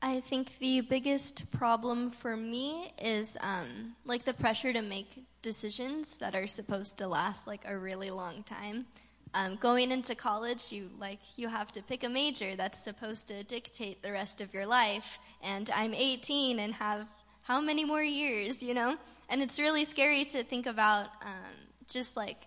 [0.00, 6.18] I think the biggest problem for me is um, like the pressure to make decisions
[6.18, 8.86] that are supposed to last like a really long time.
[9.34, 13.44] Um, going into college, you like you have to pick a major that's supposed to
[13.44, 15.18] dictate the rest of your life.
[15.42, 17.06] And I'm 18 and have
[17.42, 18.96] how many more years, you know?
[19.28, 21.54] And it's really scary to think about um,
[21.88, 22.38] just like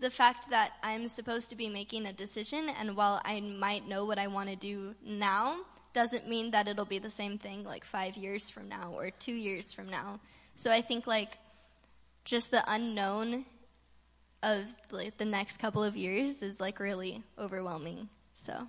[0.00, 4.04] the fact that I'm supposed to be making a decision, and while I might know
[4.04, 5.58] what I want to do now,
[5.92, 9.32] doesn't mean that it'll be the same thing like five years from now or two
[9.32, 10.20] years from now.
[10.56, 11.38] So I think like
[12.24, 13.44] just the unknown
[14.42, 18.08] of like the next couple of years is like really overwhelming.
[18.34, 18.66] So.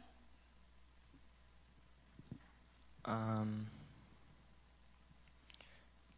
[3.05, 3.67] Um,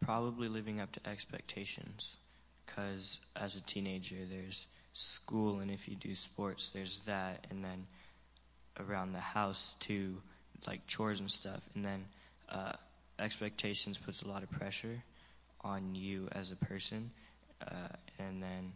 [0.03, 2.15] probably living up to expectations,
[2.65, 7.87] because as a teenager, there's school, and if you do sports, there's that, and then
[8.79, 10.21] around the house too
[10.67, 12.05] like chores and stuff, and then
[12.49, 12.73] uh,
[13.19, 15.03] expectations puts a lot of pressure
[15.61, 17.09] on you as a person,
[17.61, 17.87] uh,
[18.19, 18.71] and then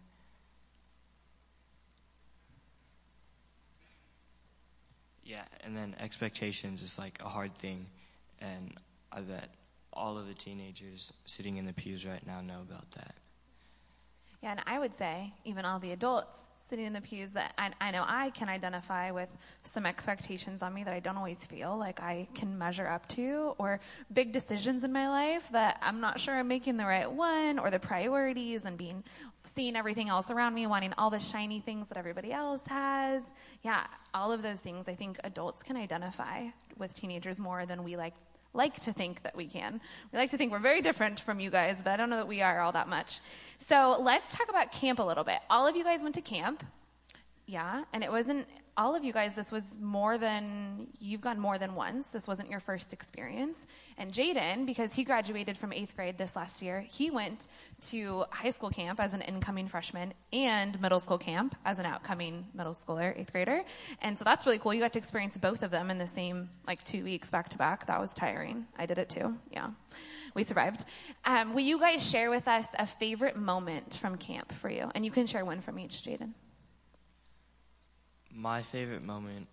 [5.30, 7.86] yeah, and then expectations is like a hard thing,
[8.42, 8.74] and
[9.12, 9.50] I bet
[9.94, 13.14] all of the teenagers sitting in the pews right now know about that.
[14.42, 16.40] Yeah, and I would say even all the adults
[16.70, 19.30] sitting in the pews that I, I, know I can identify with
[19.64, 23.56] some expectations on me that I don't always feel like I can measure up to,
[23.58, 23.80] or
[24.14, 27.72] big decisions in my life that I'm not sure I'm making the right one, or
[27.72, 29.04] the priorities and being
[29.44, 33.24] seeing everything else around me, wanting all the shiny things that everybody else has.
[33.64, 37.98] Yeah, all of those things I think adults can identify with teenagers more than we
[37.98, 38.14] like
[38.54, 39.80] like to think that we can.
[40.12, 42.28] We like to think we're very different from you guys, but I don't know that
[42.28, 43.20] we are all that much.
[43.58, 45.40] So let's talk about camp a little bit.
[45.50, 46.64] All of you guys went to camp.
[47.46, 48.48] Yeah, and it wasn't
[48.80, 52.12] all of you guys, this was more than, you've gone more than once.
[52.12, 53.68] This wasn't your first experience.
[53.98, 57.48] And Jaden, because he graduated from eighth grade this last year, he went
[57.88, 62.46] to high school camp as an incoming freshman and middle school camp as an outcoming
[62.54, 63.64] middle schooler, eighth grader.
[64.02, 64.74] And so that's really cool.
[64.74, 67.58] You got to experience both of them in the same, like, two weeks back to
[67.58, 67.86] back.
[67.88, 68.66] That was tiring.
[68.78, 69.38] I did it too.
[69.52, 69.72] Yeah.
[70.36, 70.86] We survived.
[71.26, 74.90] Um, will you guys share with us a favorite moment from camp for you?
[74.96, 76.32] And you can share one from each, Jaden.
[78.42, 79.50] My favorite moment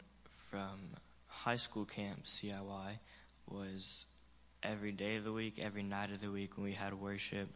[0.48, 0.78] from
[1.26, 3.00] high school camp CIY
[3.50, 4.06] was
[4.62, 7.48] every day of the week, every night of the week when we had worship.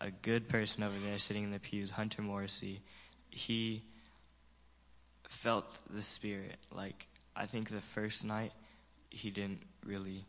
[0.00, 2.80] A good person over there sitting in the pews, Hunter Morrissey,
[3.28, 3.82] he
[5.28, 6.56] felt the spirit.
[6.74, 8.52] Like, I think the first night
[9.10, 10.24] he didn't really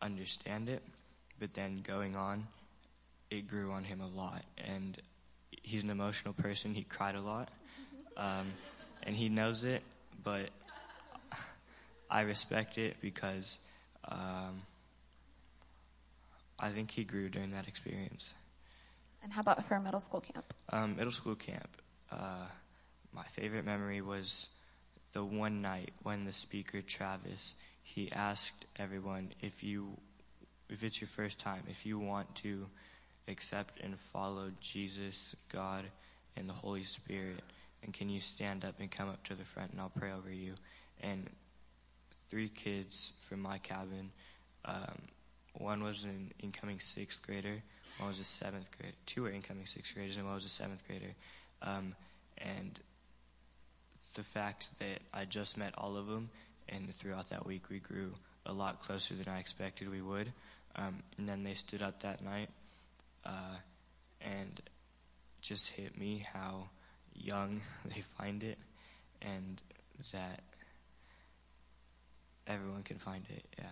[0.00, 0.84] understand it,
[1.40, 2.46] but then going on,
[3.32, 4.44] it grew on him a lot.
[4.58, 4.96] And
[5.60, 7.48] he's an emotional person, he cried a lot
[8.20, 8.52] um,
[9.02, 9.82] and he knows it,
[10.22, 10.50] but
[12.10, 13.60] I respect it because
[14.06, 14.62] um,
[16.58, 18.34] I think he grew during that experience.
[19.22, 20.52] And how about for middle school camp?
[20.68, 21.68] Um, middle school camp.
[22.12, 22.46] Uh,
[23.12, 24.48] my favorite memory was
[25.12, 29.96] the one night when the speaker Travis he asked everyone if you
[30.68, 32.66] if it's your first time if you want to
[33.26, 35.84] accept and follow Jesus, God,
[36.36, 37.40] and the Holy Spirit
[37.82, 40.30] and can you stand up and come up to the front and I'll pray over
[40.30, 40.54] you?
[41.02, 41.28] And
[42.28, 44.10] three kids from my cabin,
[44.64, 45.02] um,
[45.54, 47.62] one was an incoming sixth grader,
[47.98, 50.86] one was a seventh grader, two were incoming sixth graders, and one was a seventh
[50.86, 51.14] grader.
[51.62, 51.94] Um,
[52.38, 52.78] and
[54.14, 56.30] the fact that I just met all of them,
[56.68, 58.12] and throughout that week we grew
[58.46, 60.32] a lot closer than I expected we would.
[60.76, 62.48] Um, and then they stood up that night,
[63.24, 63.56] uh,
[64.20, 64.60] and
[65.40, 66.68] just hit me how
[67.14, 68.58] young they find it
[69.22, 69.60] and
[70.12, 70.40] that
[72.46, 73.44] everyone can find it.
[73.58, 73.64] Yeah.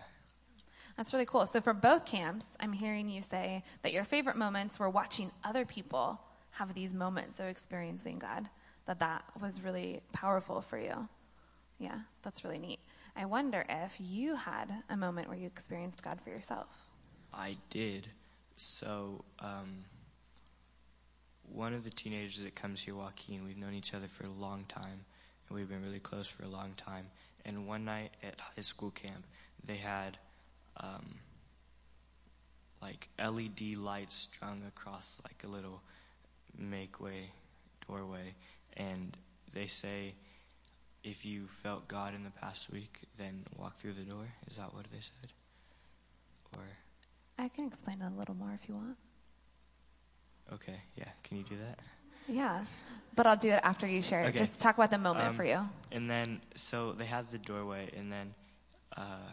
[0.97, 1.45] That's really cool.
[1.45, 5.65] So for both camps, I'm hearing you say that your favorite moments were watching other
[5.65, 6.19] people
[6.51, 8.49] have these moments of experiencing God.
[8.85, 11.07] That that was really powerful for you.
[11.77, 12.79] Yeah, that's really neat.
[13.15, 16.67] I wonder if you had a moment where you experienced God for yourself.
[17.33, 18.07] I did.
[18.57, 19.85] So, um,
[21.53, 24.65] one of the teenagers that comes here, Joaquin, we've known each other for a long
[24.67, 25.05] time,
[25.47, 27.07] and we've been really close for a long time.
[27.45, 29.25] And one night at high school camp,
[29.65, 30.17] they had
[30.77, 31.15] um,
[32.81, 35.81] like LED lights strung across like a little
[36.57, 37.31] make way
[37.87, 38.35] doorway,
[38.77, 39.15] and
[39.53, 40.13] they say,
[41.03, 44.27] if you felt God in the past week, then walk through the door.
[44.47, 45.31] Is that what they said?
[46.57, 46.63] Or
[47.37, 48.97] I can explain it a little more if you want.
[50.53, 51.09] Okay, yeah.
[51.23, 51.79] Can you do that?
[52.27, 52.65] Yeah,
[53.15, 54.29] but I'll do it after you share it.
[54.29, 54.39] Okay.
[54.39, 55.67] Just talk about the moment Um, for you.
[55.91, 58.33] And then, so they had the doorway, and then
[58.95, 59.31] uh,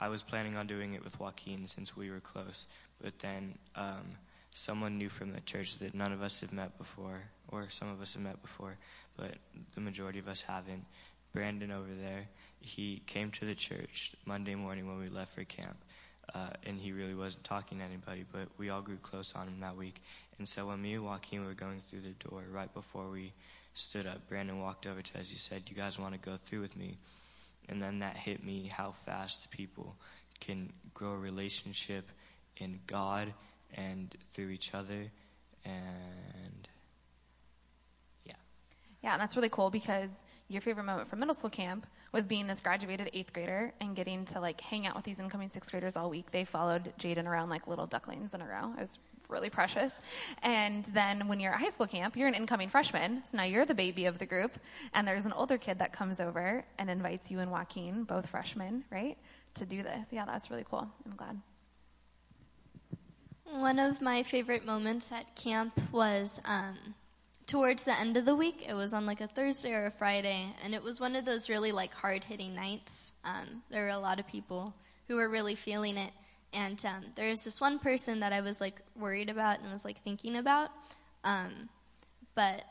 [0.00, 2.66] I was planning on doing it with Joaquin since we were close.
[3.02, 4.16] But then um,
[4.50, 8.00] someone new from the church that none of us have met before, or some of
[8.00, 8.76] us have met before,
[9.16, 9.34] but
[9.74, 10.84] the majority of us haven't.
[11.32, 12.28] Brandon over there,
[12.60, 15.76] he came to the church Monday morning when we left for camp.
[16.34, 19.60] Uh, and he really wasn't talking to anybody, but we all grew close on him
[19.60, 20.02] that week.
[20.38, 23.32] And so when me and Joaquin were going through the door, right before we
[23.74, 25.30] stood up, Brandon walked over to us.
[25.30, 26.98] He said, "You guys want to go through with me?"
[27.68, 29.96] And then that hit me how fast people
[30.40, 32.10] can grow a relationship
[32.56, 33.34] in God
[33.74, 35.10] and through each other.
[35.64, 36.68] And
[38.24, 38.34] yeah,
[39.02, 42.46] Yeah, and that's really cool because your favorite moment from middle school camp was being
[42.46, 45.96] this graduated eighth grader and getting to like hang out with these incoming sixth graders
[45.96, 46.30] all week.
[46.30, 48.72] They followed Jaden around like little ducklings in a row.
[48.78, 49.92] It was really precious.
[50.42, 53.24] And then when you're at high school camp, you're an incoming freshman.
[53.24, 54.58] So now you're the baby of the group.
[54.94, 58.84] And there's an older kid that comes over and invites you and Joaquin, both freshmen,
[58.90, 59.16] right,
[59.54, 60.08] to do this.
[60.10, 60.88] Yeah, that's really cool.
[61.04, 61.40] I'm glad.
[63.50, 66.76] One of my favorite moments at camp was um,
[67.46, 68.66] towards the end of the week.
[68.68, 71.48] It was on like a Thursday or a Friday, and it was one of those
[71.48, 73.12] really like hard hitting nights.
[73.24, 74.74] Um, there were a lot of people
[75.08, 76.12] who were really feeling it,
[76.52, 79.84] and um, there was this one person that I was like worried about and was
[79.84, 80.70] like thinking about,
[81.24, 81.68] um,
[82.34, 82.64] but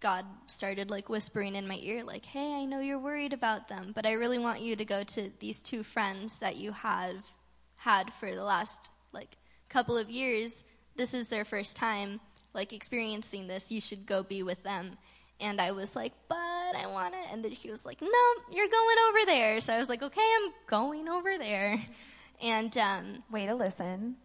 [0.00, 3.92] God started like whispering in my ear, like, "Hey, I know you're worried about them,
[3.94, 7.16] but I really want you to go to these two friends that you have
[7.76, 9.36] had for the last like
[9.68, 10.64] couple of years.
[10.96, 12.20] This is their first time
[12.54, 13.70] like experiencing this.
[13.70, 14.96] You should go be with them."
[15.40, 18.08] And I was like, "But I want it." And then he was like, "No,
[18.50, 21.78] you're going over there." So I was like, "Okay, I'm going over there."
[22.42, 24.16] And um, Way to listen.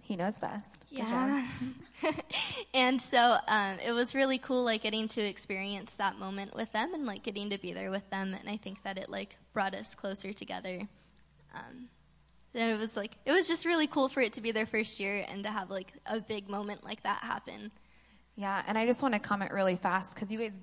[0.00, 0.86] He knows best.
[0.88, 1.46] Yeah.
[2.74, 6.94] and so um, it was really cool, like getting to experience that moment with them
[6.94, 8.34] and like getting to be there with them.
[8.38, 10.80] And I think that it like brought us closer together.
[11.54, 11.88] Um,
[12.54, 14.98] and it was like it was just really cool for it to be their first
[14.98, 17.70] year and to have like a big moment like that happen.
[18.36, 20.58] Yeah, and I just want to comment really fast because you guys,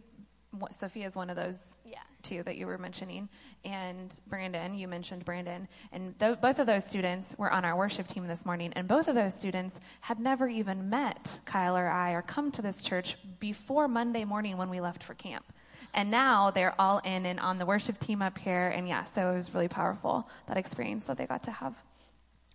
[0.71, 1.99] Sophia is one of those Yeah.
[2.23, 3.29] two that you were mentioning,
[3.63, 8.07] and Brandon, you mentioned Brandon, and th- both of those students were on our worship
[8.07, 12.11] team this morning, and both of those students had never even met Kyle or I
[12.13, 15.45] or come to this church before Monday morning when we left for camp.
[15.93, 19.31] And now they're all in and on the worship team up here, and yeah, so
[19.31, 21.73] it was really powerful that experience that they got to have.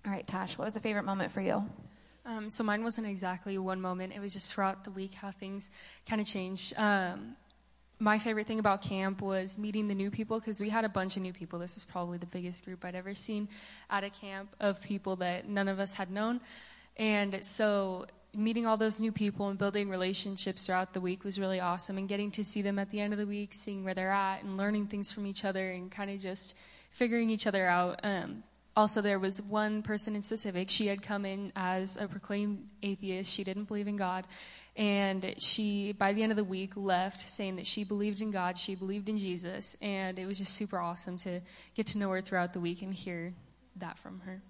[0.04, 1.64] All right, Tash, what was a favorite moment for you?
[2.26, 4.12] Um, so mine wasn't exactly one moment.
[4.14, 5.70] It was just throughout the week how things
[6.06, 6.74] kind of changed.
[6.76, 7.34] Um,
[8.00, 11.16] my favorite thing about camp was meeting the new people because we had a bunch
[11.16, 11.58] of new people.
[11.58, 13.48] This is probably the biggest group I'd ever seen
[13.90, 16.40] at a camp of people that none of us had known.
[16.96, 21.60] And so meeting all those new people and building relationships throughout the week was really
[21.60, 21.98] awesome.
[21.98, 24.42] And getting to see them at the end of the week, seeing where they're at,
[24.42, 26.54] and learning things from each other and kind of just
[26.92, 28.00] figuring each other out.
[28.02, 28.44] Um,
[28.76, 30.70] also, there was one person in specific.
[30.70, 33.30] She had come in as a proclaimed atheist.
[33.30, 34.26] She didn't believe in God.
[34.76, 38.56] And she, by the end of the week, left saying that she believed in God,
[38.56, 39.76] she believed in Jesus.
[39.82, 41.40] And it was just super awesome to
[41.74, 43.34] get to know her throughout the week and hear
[43.76, 44.40] that from her.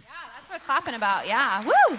[0.00, 1.26] Yeah, that's worth clapping about.
[1.26, 1.98] Yeah, woo!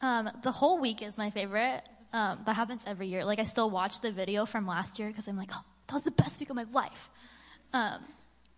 [0.00, 1.82] Um, the whole week is my favorite.
[2.12, 3.24] Um, that happens every year.
[3.24, 6.02] Like I still watch the video from last year because I'm like, oh, that was
[6.02, 7.08] the best week of my life.
[7.72, 8.00] Um,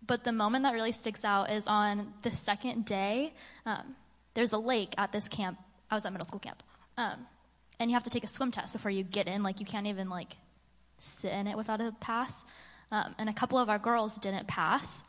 [0.05, 3.33] but the moment that really sticks out is on the second day.
[3.65, 3.95] Um,
[4.35, 5.57] there's a lake at this camp.
[5.89, 6.61] I was at middle school camp,
[6.97, 7.25] um,
[7.79, 9.41] and you have to take a swim test before you get in.
[9.41, 10.33] Like you can't even like
[10.99, 12.45] sit in it without a pass.
[12.91, 15.01] Um, and a couple of our girls didn't pass,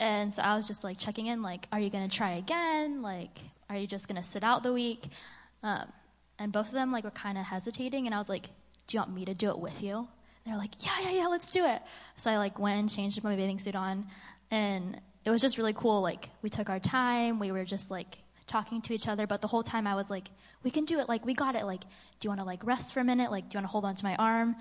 [0.00, 3.02] and so I was just like checking in, like, are you going to try again?
[3.02, 3.38] Like,
[3.70, 5.06] are you just going to sit out the week?
[5.62, 5.92] Um,
[6.38, 8.46] and both of them like were kind of hesitating, and I was like,
[8.88, 10.08] do you want me to do it with you?
[10.44, 11.80] They're like, yeah, yeah, yeah, let's do it.
[12.16, 14.06] So I like went and changed my bathing suit on,
[14.50, 16.02] and it was just really cool.
[16.02, 19.48] Like we took our time, we were just like talking to each other, but the
[19.48, 20.30] whole time I was like,
[20.62, 21.08] we can do it.
[21.08, 21.64] Like we got it.
[21.64, 21.88] Like, do
[22.22, 23.30] you want to like rest for a minute?
[23.30, 24.56] Like, do you want to hold on to my arm?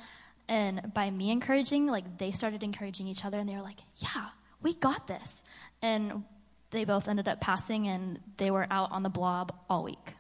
[0.47, 4.29] And by me encouraging, like they started encouraging each other, and they were like, yeah,
[4.61, 5.43] we got this.
[5.81, 6.23] And
[6.71, 10.13] they both ended up passing, and they were out on the blob all week.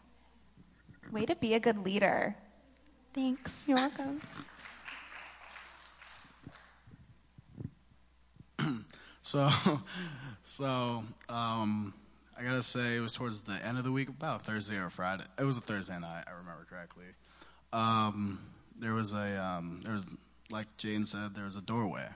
[1.11, 2.35] Way to be a good leader.
[3.13, 3.67] Thanks.
[3.67, 4.21] You're welcome.
[9.23, 9.49] So,
[10.43, 11.93] so um,
[12.37, 15.23] I gotta say, it was towards the end of the week, about Thursday or Friday.
[15.37, 17.05] It was a Thursday night, I remember correctly.
[17.71, 18.39] Um,
[18.79, 20.07] there was a um, there was
[20.51, 22.07] like Jane said, there was a doorway,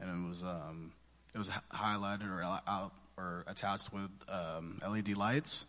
[0.00, 0.92] and it was um,
[1.34, 5.64] it was highlighted or out or attached with um, LED lights,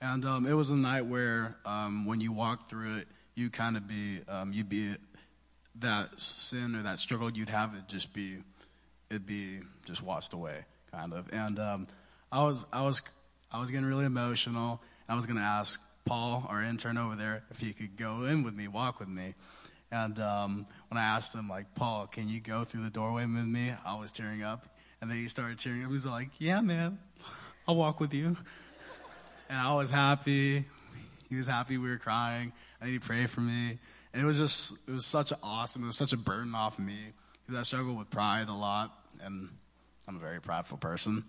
[0.00, 3.76] and um, it was a night where um, when you walk through it, you kind
[3.76, 4.20] of be
[4.50, 4.96] you'd be
[5.80, 8.38] that sin or that struggle you'd have it just be
[9.10, 11.32] it'd be just washed away, kind of.
[11.32, 11.86] And um,
[12.30, 13.02] I was I was
[13.56, 14.82] I was getting really emotional.
[15.08, 18.42] I was going to ask Paul, our intern over there, if he could go in
[18.42, 19.34] with me, walk with me.
[19.90, 23.46] And um, when I asked him, like, Paul, can you go through the doorway with
[23.46, 23.72] me?
[23.82, 24.68] I was tearing up.
[25.00, 25.86] And then he started tearing up.
[25.86, 26.98] He was like, yeah, man,
[27.66, 28.36] I'll walk with you.
[29.48, 30.66] And I was happy.
[31.30, 32.52] He was happy we were crying.
[32.82, 33.78] And he prayed for me.
[34.12, 35.82] And it was just, it was such an awesome.
[35.82, 36.98] It was such a burden off me
[37.46, 38.92] because I struggle with pride a lot.
[39.22, 39.48] And
[40.06, 41.24] I'm a very prideful person.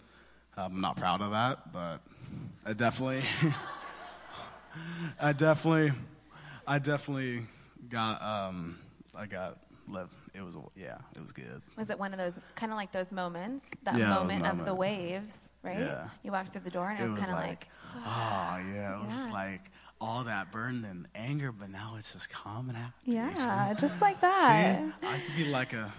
[0.58, 2.00] I'm not proud of that, but
[2.66, 3.24] I definitely,
[5.20, 5.92] I definitely,
[6.66, 7.46] I definitely
[7.90, 8.78] got, um,
[9.16, 9.58] I got
[9.88, 10.14] left.
[10.34, 11.62] It was, yeah, it was good.
[11.78, 14.66] Was it one of those kind of like those moments, that Yeah, it moment of
[14.66, 15.80] the waves, right?
[15.80, 16.10] Yeah.
[16.24, 18.00] You walked through the door and it, was, kind of like, oh
[18.74, 19.34] yeah, it was Yeah.
[19.34, 22.94] like all that burden and anger, but now it's just calm and happy.
[23.06, 24.32] yeah, just like that.
[24.32, 25.10] See, that.
[25.10, 25.92] I could be like a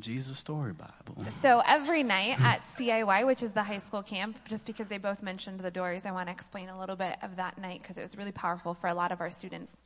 [0.00, 1.24] Jesus story Bible.
[1.40, 5.22] So every night at CIY, which is the high school camp, just because they both
[5.22, 8.02] mentioned the doors, I want to explain a little bit of that night because it
[8.02, 9.76] was really powerful for a lot of our students.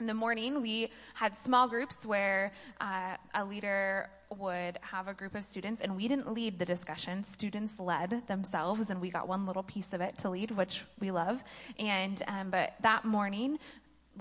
[0.00, 5.34] In the morning, we had small groups where uh, a leader would have a group
[5.34, 7.24] of students, and we didn't lead the discussion.
[7.24, 11.10] Students led themselves, and we got one little piece of it to lead, which we
[11.10, 11.42] love.
[11.80, 13.58] And um, but that morning,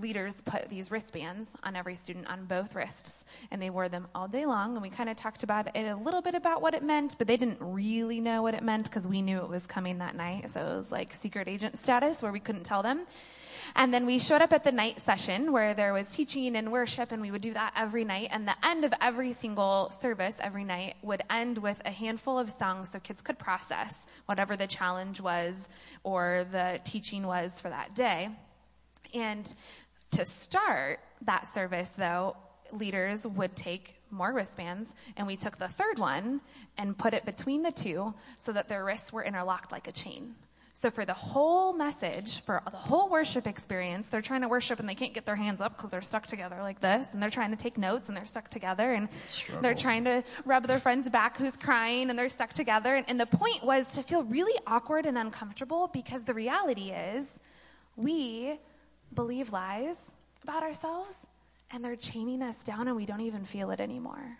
[0.02, 4.28] leaders put these wristbands on every student on both wrists and they wore them all
[4.28, 6.84] day long and we kind of talked about it a little bit about what it
[6.84, 9.98] meant but they didn't really know what it meant because we knew it was coming
[9.98, 13.06] that night so it was like secret agent status where we couldn't tell them.
[13.76, 17.12] And then we showed up at the night session where there was teaching and worship
[17.12, 20.64] and we would do that every night and the end of every single service every
[20.64, 25.20] night would end with a handful of songs so kids could process whatever the challenge
[25.22, 25.70] was
[26.04, 28.30] or the teaching was for that day.
[29.14, 29.54] And
[30.12, 32.36] to start that service, though,
[32.72, 36.42] leaders would take more wristbands, and we took the third one
[36.78, 40.36] and put it between the two so that their wrists were interlocked like a chain.
[40.74, 44.88] So for the whole message, for the whole worship experience, they're trying to worship and
[44.88, 47.50] they can't get their hands up because they're stuck together like this, and they're trying
[47.50, 49.10] to take notes and they're stuck together, and
[49.62, 52.96] they're trying to rub their friend's back who's crying and they're stuck together.
[52.96, 57.40] And, and the point was to feel really awkward and uncomfortable because the reality is
[57.96, 58.60] we
[59.14, 59.98] believe lies
[60.44, 61.26] about ourselves
[61.72, 64.38] and they're chaining us down and we don't even feel it anymore.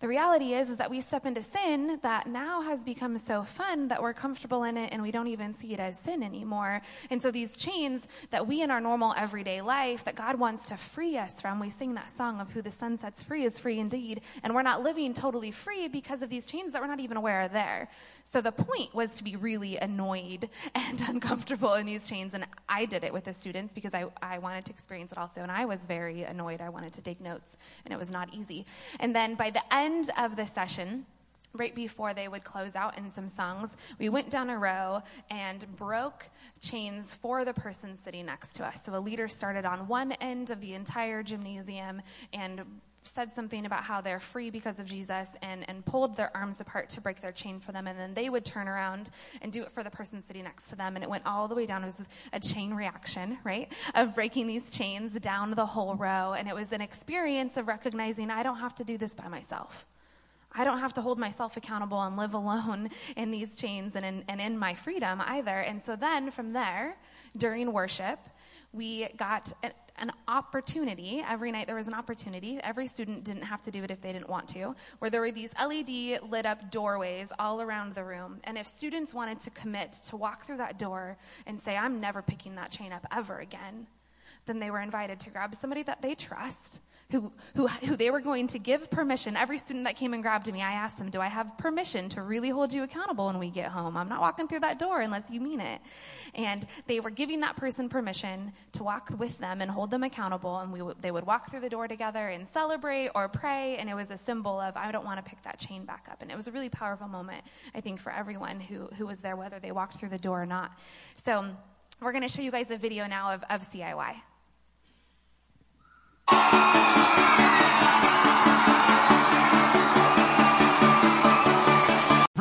[0.00, 3.88] The reality is, is that we step into sin that now has become so fun
[3.88, 6.80] that we're comfortable in it and we don't even see it as sin anymore.
[7.10, 10.78] And so these chains that we in our normal everyday life that God wants to
[10.78, 13.78] free us from, we sing that song of who the Son sets free is free
[13.78, 14.22] indeed.
[14.42, 17.42] And we're not living totally free because of these chains that we're not even aware
[17.42, 17.90] are there.
[18.24, 22.32] So the point was to be really annoyed and uncomfortable in these chains.
[22.32, 25.42] And I did it with the students because I, I wanted to experience it also.
[25.42, 26.62] And I was very annoyed.
[26.62, 28.64] I wanted to take notes and it was not easy.
[28.98, 31.06] And then by the end of the session,
[31.52, 35.66] right before they would close out in some songs, we went down a row and
[35.76, 36.28] broke
[36.60, 38.84] chains for the person sitting next to us.
[38.84, 42.62] So a leader started on one end of the entire gymnasium and
[43.02, 46.88] said something about how they're free because of Jesus and, and pulled their arms apart
[46.90, 47.86] to break their chain for them.
[47.86, 49.10] And then they would turn around
[49.42, 50.96] and do it for the person sitting next to them.
[50.96, 51.82] And it went all the way down.
[51.82, 53.72] It was a chain reaction, right?
[53.94, 56.34] Of breaking these chains down the whole row.
[56.36, 59.86] And it was an experience of recognizing I don't have to do this by myself.
[60.52, 64.24] I don't have to hold myself accountable and live alone in these chains and in,
[64.28, 65.60] and in my freedom either.
[65.60, 66.96] And so then from there,
[67.36, 68.18] during worship,
[68.72, 69.52] we got
[70.00, 71.22] an, opportunity.
[71.28, 72.58] Every night there was an opportunity.
[72.62, 75.30] Every student didn't have to do it if they didn't want to, where there were
[75.30, 78.40] these LED lit up doorways all around the room.
[78.44, 82.22] And if students wanted to commit to walk through that door and say, I'm never
[82.22, 83.86] picking that chain up ever again,
[84.46, 86.80] then they were invited to grab somebody that they trust
[87.10, 89.36] who, who, who they were going to give permission.
[89.36, 92.22] Every student that came and grabbed me, I asked them, Do I have permission to
[92.22, 93.96] really hold you accountable when we get home?
[93.96, 95.80] I'm not walking through that door unless you mean it.
[96.34, 100.58] And they were giving that person permission to walk with them and hold them accountable.
[100.58, 103.76] And we would, they would walk through the door together and celebrate or pray.
[103.78, 106.22] And it was a symbol of, I don't want to pick that chain back up.
[106.22, 107.44] And it was a really powerful moment,
[107.74, 110.46] I think, for everyone who, who was there, whether they walked through the door or
[110.46, 110.72] not.
[111.24, 111.44] So
[112.00, 114.14] we're going to show you guys a video now of, of CIY.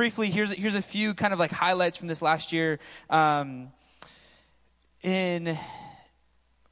[0.10, 2.80] Briefly, here's here's a few kind of like highlights from this last year.
[3.10, 3.72] Um,
[5.04, 5.58] in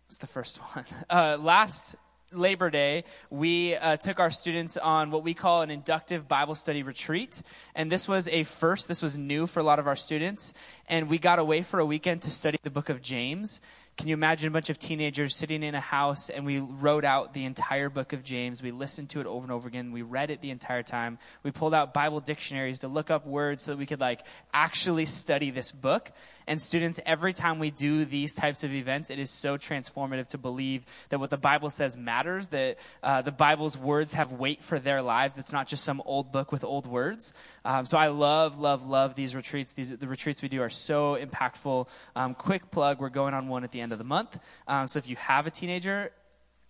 [0.05, 0.85] what's the first one?
[1.09, 1.95] Uh, last
[2.31, 6.83] Labor Day, we uh, took our students on what we call an inductive Bible study
[6.83, 7.41] retreat.
[7.75, 10.53] And this was a first, this was new for a lot of our students.
[10.89, 13.61] And we got away for a weekend to study the book of James.
[13.97, 17.33] Can you imagine a bunch of teenagers sitting in a house and we wrote out
[17.33, 18.61] the entire book of James?
[18.61, 19.91] We listened to it over and over again.
[19.91, 21.17] We read it the entire time.
[21.41, 24.21] We pulled out Bible dictionaries to look up words so that we could like
[24.53, 26.11] actually study this book.
[26.47, 30.37] And students, every time we do these types of events, it is so transformative to
[30.37, 34.79] believe that what the Bible says matters, that uh, the Bible's words have weight for
[34.79, 35.37] their lives.
[35.37, 37.33] It's not just some old book with old words.
[37.65, 39.73] Um, so I love, love, love these retreats.
[39.73, 41.89] These, the retreats we do are so impactful.
[42.15, 44.39] Um, quick plug, we're going on one at the end of the month.
[44.67, 46.11] Um, so if you have a teenager,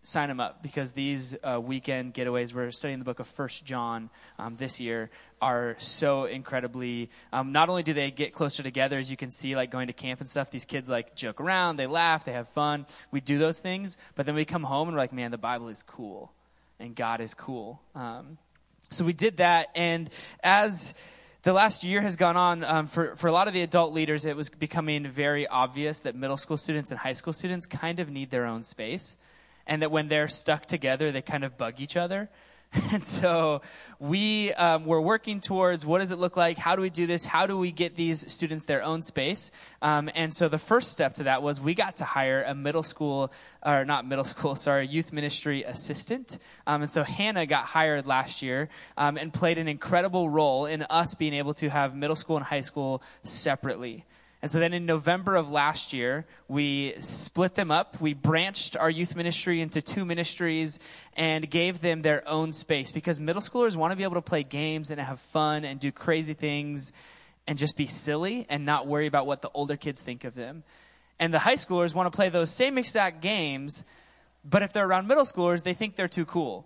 [0.08, 4.10] sign them up because these uh, weekend getaways we're studying the book of first john
[4.40, 5.10] um, this year
[5.42, 9.54] are so incredibly um, not only do they get closer together as you can see
[9.54, 12.48] like going to camp and stuff these kids like joke around they laugh they have
[12.48, 15.38] fun we do those things but then we come home and we're like man the
[15.38, 16.32] bible is cool
[16.80, 17.82] and god is cool.
[17.94, 18.38] Um,
[18.90, 20.10] so we did that and
[20.42, 20.94] as
[21.44, 24.26] the last year has gone on um, for, for a lot of the adult leaders
[24.26, 28.10] it was becoming very obvious that middle school students and high school students kind of
[28.10, 29.18] need their own space
[29.68, 32.30] and that when they're stuck together, they kind of bug each other.
[32.92, 33.62] And so
[34.00, 36.58] we um, were working towards what does it look like?
[36.58, 37.26] How do we do this?
[37.26, 39.52] How do we get these students their own space?
[39.82, 42.84] Um, and so the first step to that was we got to hire a middle
[42.84, 43.32] school,
[43.66, 46.38] or not middle school, sorry, youth ministry assistant.
[46.66, 50.84] Um, and so Hannah got hired last year um, and played an incredible role in
[50.84, 54.06] us being able to have middle school and high school separately.
[54.48, 58.00] And so then in November of last year, we split them up.
[58.00, 60.80] We branched our youth ministry into two ministries
[61.18, 64.44] and gave them their own space because middle schoolers want to be able to play
[64.44, 66.94] games and have fun and do crazy things
[67.46, 70.64] and just be silly and not worry about what the older kids think of them.
[71.20, 73.84] And the high schoolers want to play those same exact games,
[74.46, 76.66] but if they're around middle schoolers, they think they're too cool.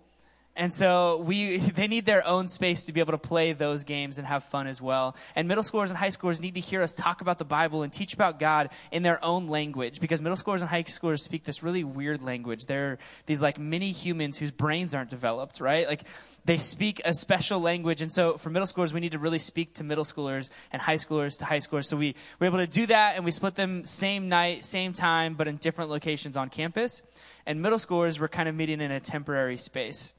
[0.54, 4.18] And so we, they need their own space to be able to play those games
[4.18, 5.16] and have fun as well.
[5.34, 7.92] And middle schoolers and high schoolers need to hear us talk about the Bible and
[7.92, 11.62] teach about God in their own language because middle schoolers and high schoolers speak this
[11.62, 12.66] really weird language.
[12.66, 15.86] They're these like mini humans whose brains aren't developed, right?
[15.86, 16.02] Like
[16.44, 18.02] they speak a special language.
[18.02, 20.96] And so for middle schoolers, we need to really speak to middle schoolers and high
[20.96, 21.86] schoolers to high schoolers.
[21.86, 25.34] So we were able to do that and we split them same night, same time,
[25.34, 27.02] but in different locations on campus.
[27.46, 30.14] And middle schoolers were kind of meeting in a temporary space.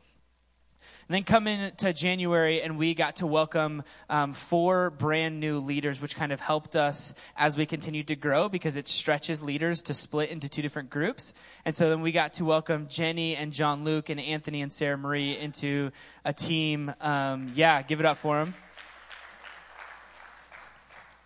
[1.13, 6.01] And then come into January, and we got to welcome um, four brand new leaders,
[6.01, 9.93] which kind of helped us as we continued to grow because it stretches leaders to
[9.93, 11.35] split into two different groups.
[11.65, 14.97] And so then we got to welcome Jenny and John Luke and Anthony and Sarah
[14.97, 15.91] Marie into
[16.25, 16.91] a team.
[16.99, 18.55] Um, yeah, give it up for them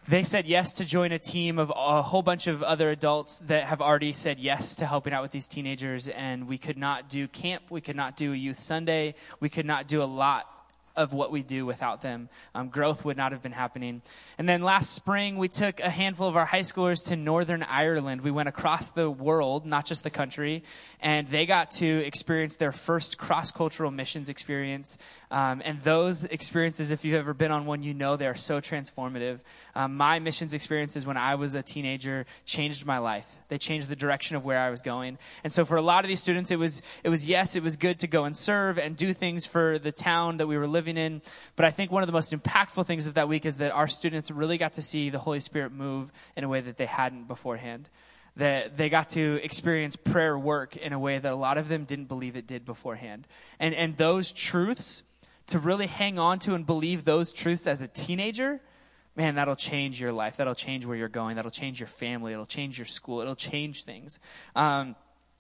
[0.08, 3.66] they said yes to join a team of a whole bunch of other adults that
[3.66, 6.08] have already said yes to helping out with these teenagers.
[6.08, 7.64] And we could not do camp.
[7.70, 9.16] We could not do a youth Sunday.
[9.42, 10.57] We could not do a lot
[10.98, 12.28] of what we do without them.
[12.54, 14.02] Um, growth would not have been happening.
[14.38, 18.22] And then last spring, we took a handful of our high schoolers to Northern Ireland.
[18.22, 20.64] We went across the world, not just the country,
[21.00, 24.98] and they got to experience their first cross cultural missions experience.
[25.32, 28.60] Um, and those experiences, if you've ever been on one, you know they are so
[28.60, 29.40] transformative.
[29.76, 33.38] Um, my missions experiences when I was a teenager changed my life.
[33.50, 35.18] They changed the direction of where I was going.
[35.44, 37.78] And so for a lot of these students, it was, it was yes, it was
[37.78, 40.98] good to go and serve and do things for the town that we were living
[40.98, 41.22] in.
[41.56, 43.88] But I think one of the most impactful things of that week is that our
[43.88, 47.28] students really got to see the Holy Spirit move in a way that they hadn't
[47.28, 47.90] beforehand
[48.38, 51.86] that they got to experience prayer work in a way that a lot of them
[51.86, 53.28] didn't believe it did beforehand.
[53.60, 55.02] And, and those truths
[55.48, 58.62] to really hang on to and believe those truths as a teenager,
[59.18, 60.38] man, that'll change your life.
[60.38, 61.36] That'll change where you're going.
[61.36, 62.32] That'll change your family.
[62.32, 63.20] It'll change your school.
[63.20, 64.20] It'll change things.
[64.56, 64.96] Um,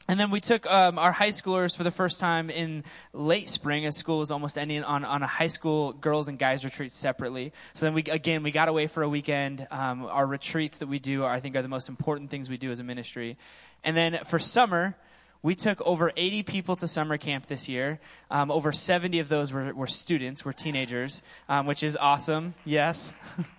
[0.09, 3.85] and then we took um, our high schoolers for the first time in late spring,
[3.85, 7.51] as school was almost ending, on, on a high school girls and guys retreat separately.
[7.73, 9.67] So then we again we got away for a weekend.
[9.69, 12.57] Um, our retreats that we do, are, I think, are the most important things we
[12.57, 13.37] do as a ministry.
[13.83, 14.95] And then for summer,
[15.43, 17.99] we took over 80 people to summer camp this year.
[18.31, 22.55] Um, over 70 of those were, were students, were teenagers, um, which is awesome.
[22.65, 23.13] Yes.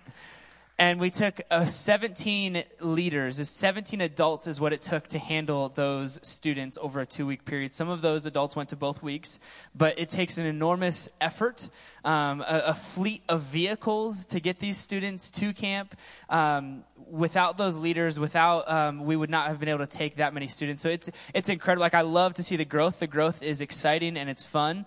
[0.79, 6.19] and we took uh, 17 leaders 17 adults is what it took to handle those
[6.27, 9.39] students over a two week period some of those adults went to both weeks
[9.75, 11.69] but it takes an enormous effort
[12.05, 15.95] um, a, a, fleet of vehicles to get these students to camp
[16.29, 20.33] um, without those leaders, without um, we would not have been able to take that
[20.33, 20.81] many students.
[20.81, 21.81] So it's it's incredible.
[21.81, 22.99] Like I love to see the growth.
[22.99, 24.85] The growth is exciting and it's fun.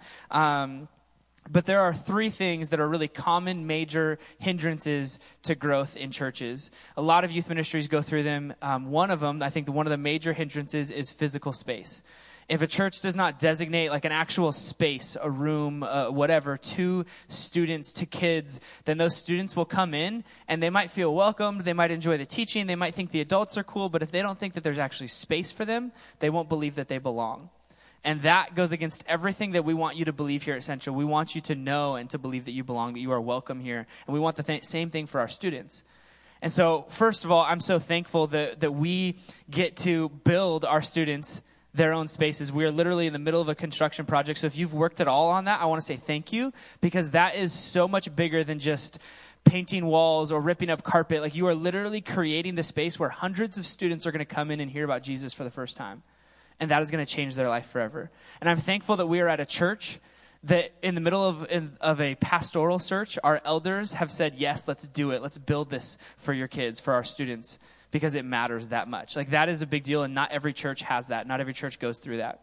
[1.51, 6.71] But there are three things that are really common major hindrances to growth in churches.
[6.97, 8.55] A lot of youth ministries go through them.
[8.63, 12.03] Um, one of them, I think, one of the major hindrances is physical space
[12.53, 17.07] if a church does not designate like an actual space, a room, uh, whatever, to
[17.29, 21.63] students, to kids, then those students will come in and they might feel welcomed.
[21.63, 22.67] They might enjoy the teaching.
[22.67, 23.89] They might think the adults are cool.
[23.89, 26.89] But if they don't think that there's actually space for them, they won't believe that
[26.89, 27.51] they belong.
[28.05, 30.97] And that goes against everything that we want you to believe here at Central.
[30.97, 33.61] We want you to know and to believe that you belong, that you are welcome
[33.61, 33.87] here.
[34.07, 35.85] And we want the th- same thing for our students.
[36.41, 39.17] And so, first of all, I'm so thankful that, that we
[39.49, 41.43] get to build our students
[41.75, 42.53] their own spaces.
[42.53, 44.41] We are literally in the middle of a construction project.
[44.41, 47.13] So if you've worked at all on that, I want to say thank you because
[47.13, 48.99] that is so much bigger than just
[49.45, 51.23] painting walls or ripping up carpet.
[51.23, 54.51] Like you are literally creating the space where hundreds of students are going to come
[54.51, 56.03] in and hear about Jesus for the first time.
[56.61, 58.11] And that is going to change their life forever.
[58.41, 59.99] And I'm thankful that we are at a church
[60.45, 64.67] that in the middle of, in, of a pastoral search, our elders have said, yes,
[64.67, 65.23] let's do it.
[65.23, 67.59] Let's build this for your kids, for our students
[67.93, 69.15] because it matters that much.
[69.15, 71.29] Like that is a big deal, and not every church has that.
[71.29, 72.43] Not every church goes through that.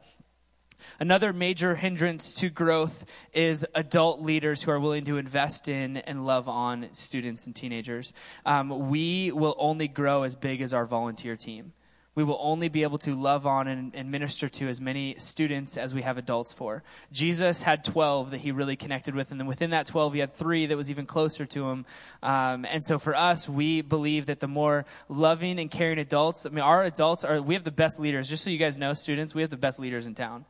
[1.00, 3.04] Another major hindrance to growth
[3.34, 8.14] is adult leaders who are willing to invest in and love on students and teenagers.
[8.46, 11.74] Um, we will only grow as big as our volunteer team
[12.16, 15.78] we will only be able to love on and, and, minister to as many students
[15.78, 16.84] as we have adults for.
[17.12, 20.34] Jesus had 12 that he really connected with, and then within that 12, he had
[20.34, 21.86] three that was even closer to him.
[22.24, 26.50] Um, and so for us, we believe that the more loving and caring adults, I
[26.50, 28.28] mean, our adults are, we have the best leaders.
[28.28, 30.46] Just so you guys know, students, we have the best leaders in town.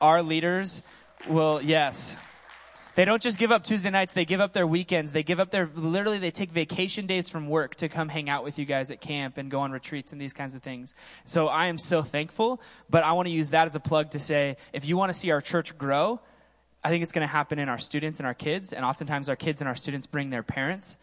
[0.00, 0.82] Our leaders
[1.28, 2.18] will, yes.
[2.98, 5.12] They don't just give up Tuesday nights, they give up their weekends.
[5.12, 8.42] They give up their, literally, they take vacation days from work to come hang out
[8.42, 10.96] with you guys at camp and go on retreats and these kinds of things.
[11.24, 14.18] So I am so thankful, but I want to use that as a plug to
[14.18, 16.18] say if you want to see our church grow,
[16.82, 19.36] I think it's going to happen in our students and our kids, and oftentimes our
[19.36, 20.98] kids and our students bring their parents.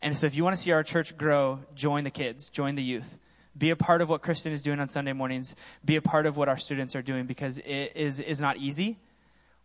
[0.00, 2.84] And so if you want to see our church grow, join the kids, join the
[2.84, 3.18] youth.
[3.58, 5.56] Be a part of what Kristen is doing on Sunday mornings.
[5.84, 9.00] Be a part of what our students are doing because it is, is not easy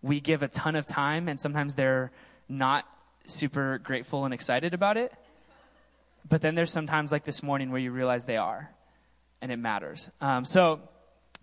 [0.07, 2.11] we give a ton of time and sometimes they're
[2.47, 2.85] not
[3.25, 5.13] super grateful and excited about it.
[6.27, 8.71] But then there's sometimes like this morning where you realize they are
[9.41, 10.09] and it matters.
[10.19, 10.81] Um, so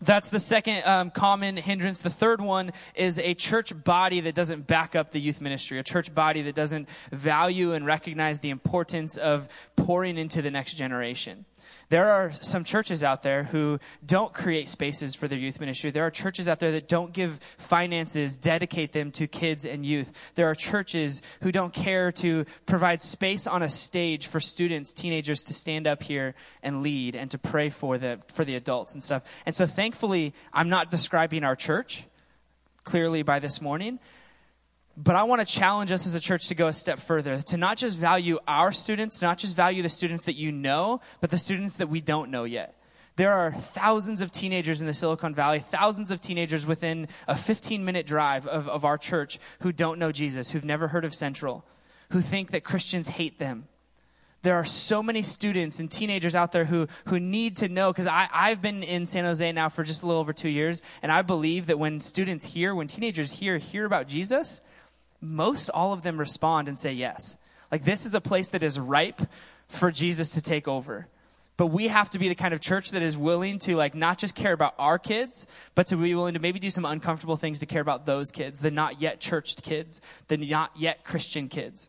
[0.01, 2.01] that's the second um, common hindrance.
[2.01, 5.83] The third one is a church body that doesn't back up the youth ministry, a
[5.83, 11.45] church body that doesn't value and recognize the importance of pouring into the next generation.
[11.95, 15.93] There are some churches out there who don't create spaces for their youth ministry.
[15.93, 20.11] There are churches out there that don't give finances, dedicate them to kids and youth.
[20.35, 25.43] There are churches who don't care to provide space on a stage for students, teenagers
[25.45, 26.35] to stand up here
[26.65, 29.23] and lead and to pray for the, for the adults and stuff.
[29.47, 32.07] And so thankfully, I'm not describing our church
[32.83, 34.01] clearly by this morning.
[34.97, 37.57] But I want to challenge us as a church to go a step further, to
[37.57, 41.39] not just value our students, not just value the students that you know, but the
[41.39, 42.81] students that we don't know yet.
[43.17, 47.85] There are thousands of teenagers in the Silicon Valley, thousands of teenagers within a 15
[47.85, 51.65] minute drive of, of our church who don't know Jesus, who've never heard of Central,
[52.11, 53.69] who think that Christians hate them.
[54.43, 58.07] There are so many students and teenagers out there who, who need to know, because
[58.07, 61.23] I've been in San Jose now for just a little over two years, and I
[61.23, 64.61] believe that when students hear, when teenagers hear, hear about Jesus,
[65.25, 67.39] most all of them respond and say yes.
[67.73, 69.23] Like this is a place that is ripe
[69.69, 71.09] for Jesus to take over.
[71.57, 74.19] But we have to be the kind of church that is willing to like not
[74.19, 77.61] just care about our kids, but to be willing to maybe do some uncomfortable things
[77.61, 81.89] to care about those kids, the not yet churched kids, the not yet Christian kids.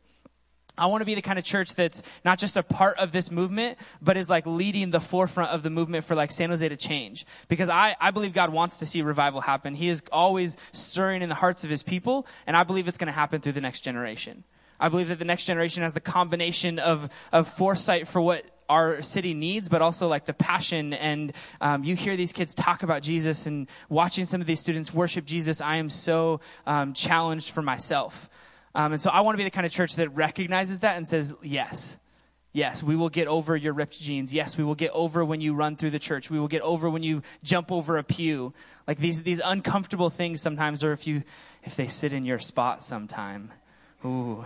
[0.78, 3.32] I want to be the kind of church that's not just a part of this
[3.32, 6.76] movement, but is like leading the forefront of the movement for like San Jose to
[6.76, 7.26] change.
[7.47, 9.76] Because I, I believe God wants to see revival happen.
[9.76, 13.07] He is always stirring in the hearts of his people, and I believe it's going
[13.07, 14.43] to happen through the next generation.
[14.80, 19.01] I believe that the next generation has the combination of, of foresight for what our
[19.01, 20.93] city needs, but also like the passion.
[20.93, 24.93] And um, you hear these kids talk about Jesus and watching some of these students
[24.93, 25.61] worship Jesus.
[25.61, 28.30] I am so um, challenged for myself.
[28.76, 31.07] Um, and so I want to be the kind of church that recognizes that and
[31.07, 31.97] says, yes,
[32.51, 34.34] yes, we will get over your ripped jeans.
[34.34, 36.30] Yes, we will get over when you run through the church.
[36.30, 38.53] We will get over when you jump over a pew.
[38.86, 41.23] Like these, these uncomfortable things sometimes, or if you,
[41.63, 43.53] if they sit in your spot sometime.
[44.03, 44.45] Ooh,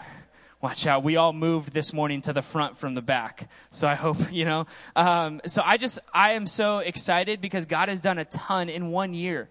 [0.61, 1.03] watch out.
[1.03, 3.49] We all moved this morning to the front from the back.
[3.71, 4.67] So I hope, you know.
[4.95, 8.91] Um, so I just, I am so excited because God has done a ton in
[8.91, 9.49] one year.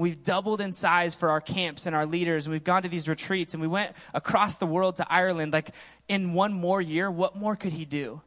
[0.00, 3.06] We've doubled in size for our camps and our leaders, and we've gone to these
[3.06, 5.52] retreats, and we went across the world to Ireland.
[5.52, 5.74] Like,
[6.08, 8.22] in one more year, what more could He do?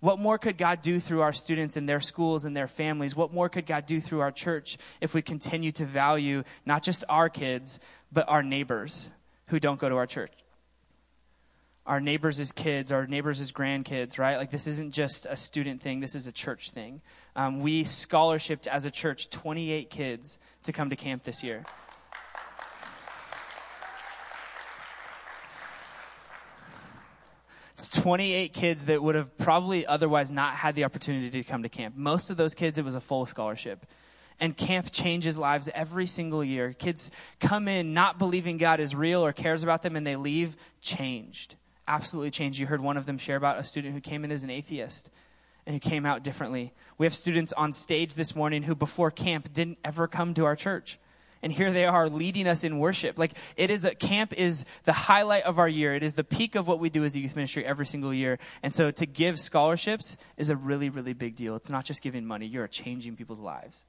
[0.00, 3.14] What more could God do through our students and their schools and their families?
[3.14, 7.04] What more could God do through our church if we continue to value not just
[7.08, 7.78] our kids,
[8.10, 9.12] but our neighbors
[9.46, 10.32] who don't go to our church?
[11.84, 14.36] our neighbors' as kids, our neighbors' as grandkids, right?
[14.36, 17.00] Like this isn't just a student thing, this is a church thing.
[17.34, 21.64] Um, we scholarshiped as a church 28 kids to come to camp this year.
[27.72, 31.70] It's 28 kids that would have probably otherwise not had the opportunity to come to
[31.70, 31.96] camp.
[31.96, 33.86] Most of those kids, it was a full scholarship.
[34.38, 36.74] And camp changes lives every single year.
[36.74, 37.10] Kids
[37.40, 41.56] come in not believing God is real or cares about them, and they leave changed.
[41.88, 42.58] Absolutely changed.
[42.58, 45.10] You heard one of them share about a student who came in as an atheist
[45.66, 46.72] and who came out differently.
[46.98, 50.56] We have students on stage this morning who, before camp, didn't ever come to our
[50.56, 50.98] church
[51.42, 53.18] and here they are leading us in worship.
[53.18, 55.94] Like it is a camp is the highlight of our year.
[55.94, 58.38] It is the peak of what we do as a youth ministry every single year.
[58.62, 61.56] And so to give scholarships is a really, really big deal.
[61.56, 62.46] It's not just giving money.
[62.46, 63.84] You're changing people's lives.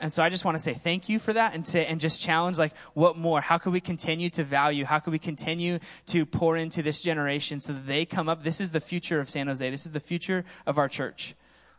[0.00, 2.22] And so I just want to say thank you for that and to, and just
[2.22, 3.40] challenge like what more?
[3.40, 4.86] How can we continue to value?
[4.86, 8.42] How can we continue to pour into this generation so that they come up?
[8.42, 9.68] This is the future of San Jose.
[9.68, 11.34] This is the future of our church.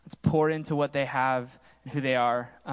[0.05, 2.51] Let's pour into what they have and who they are.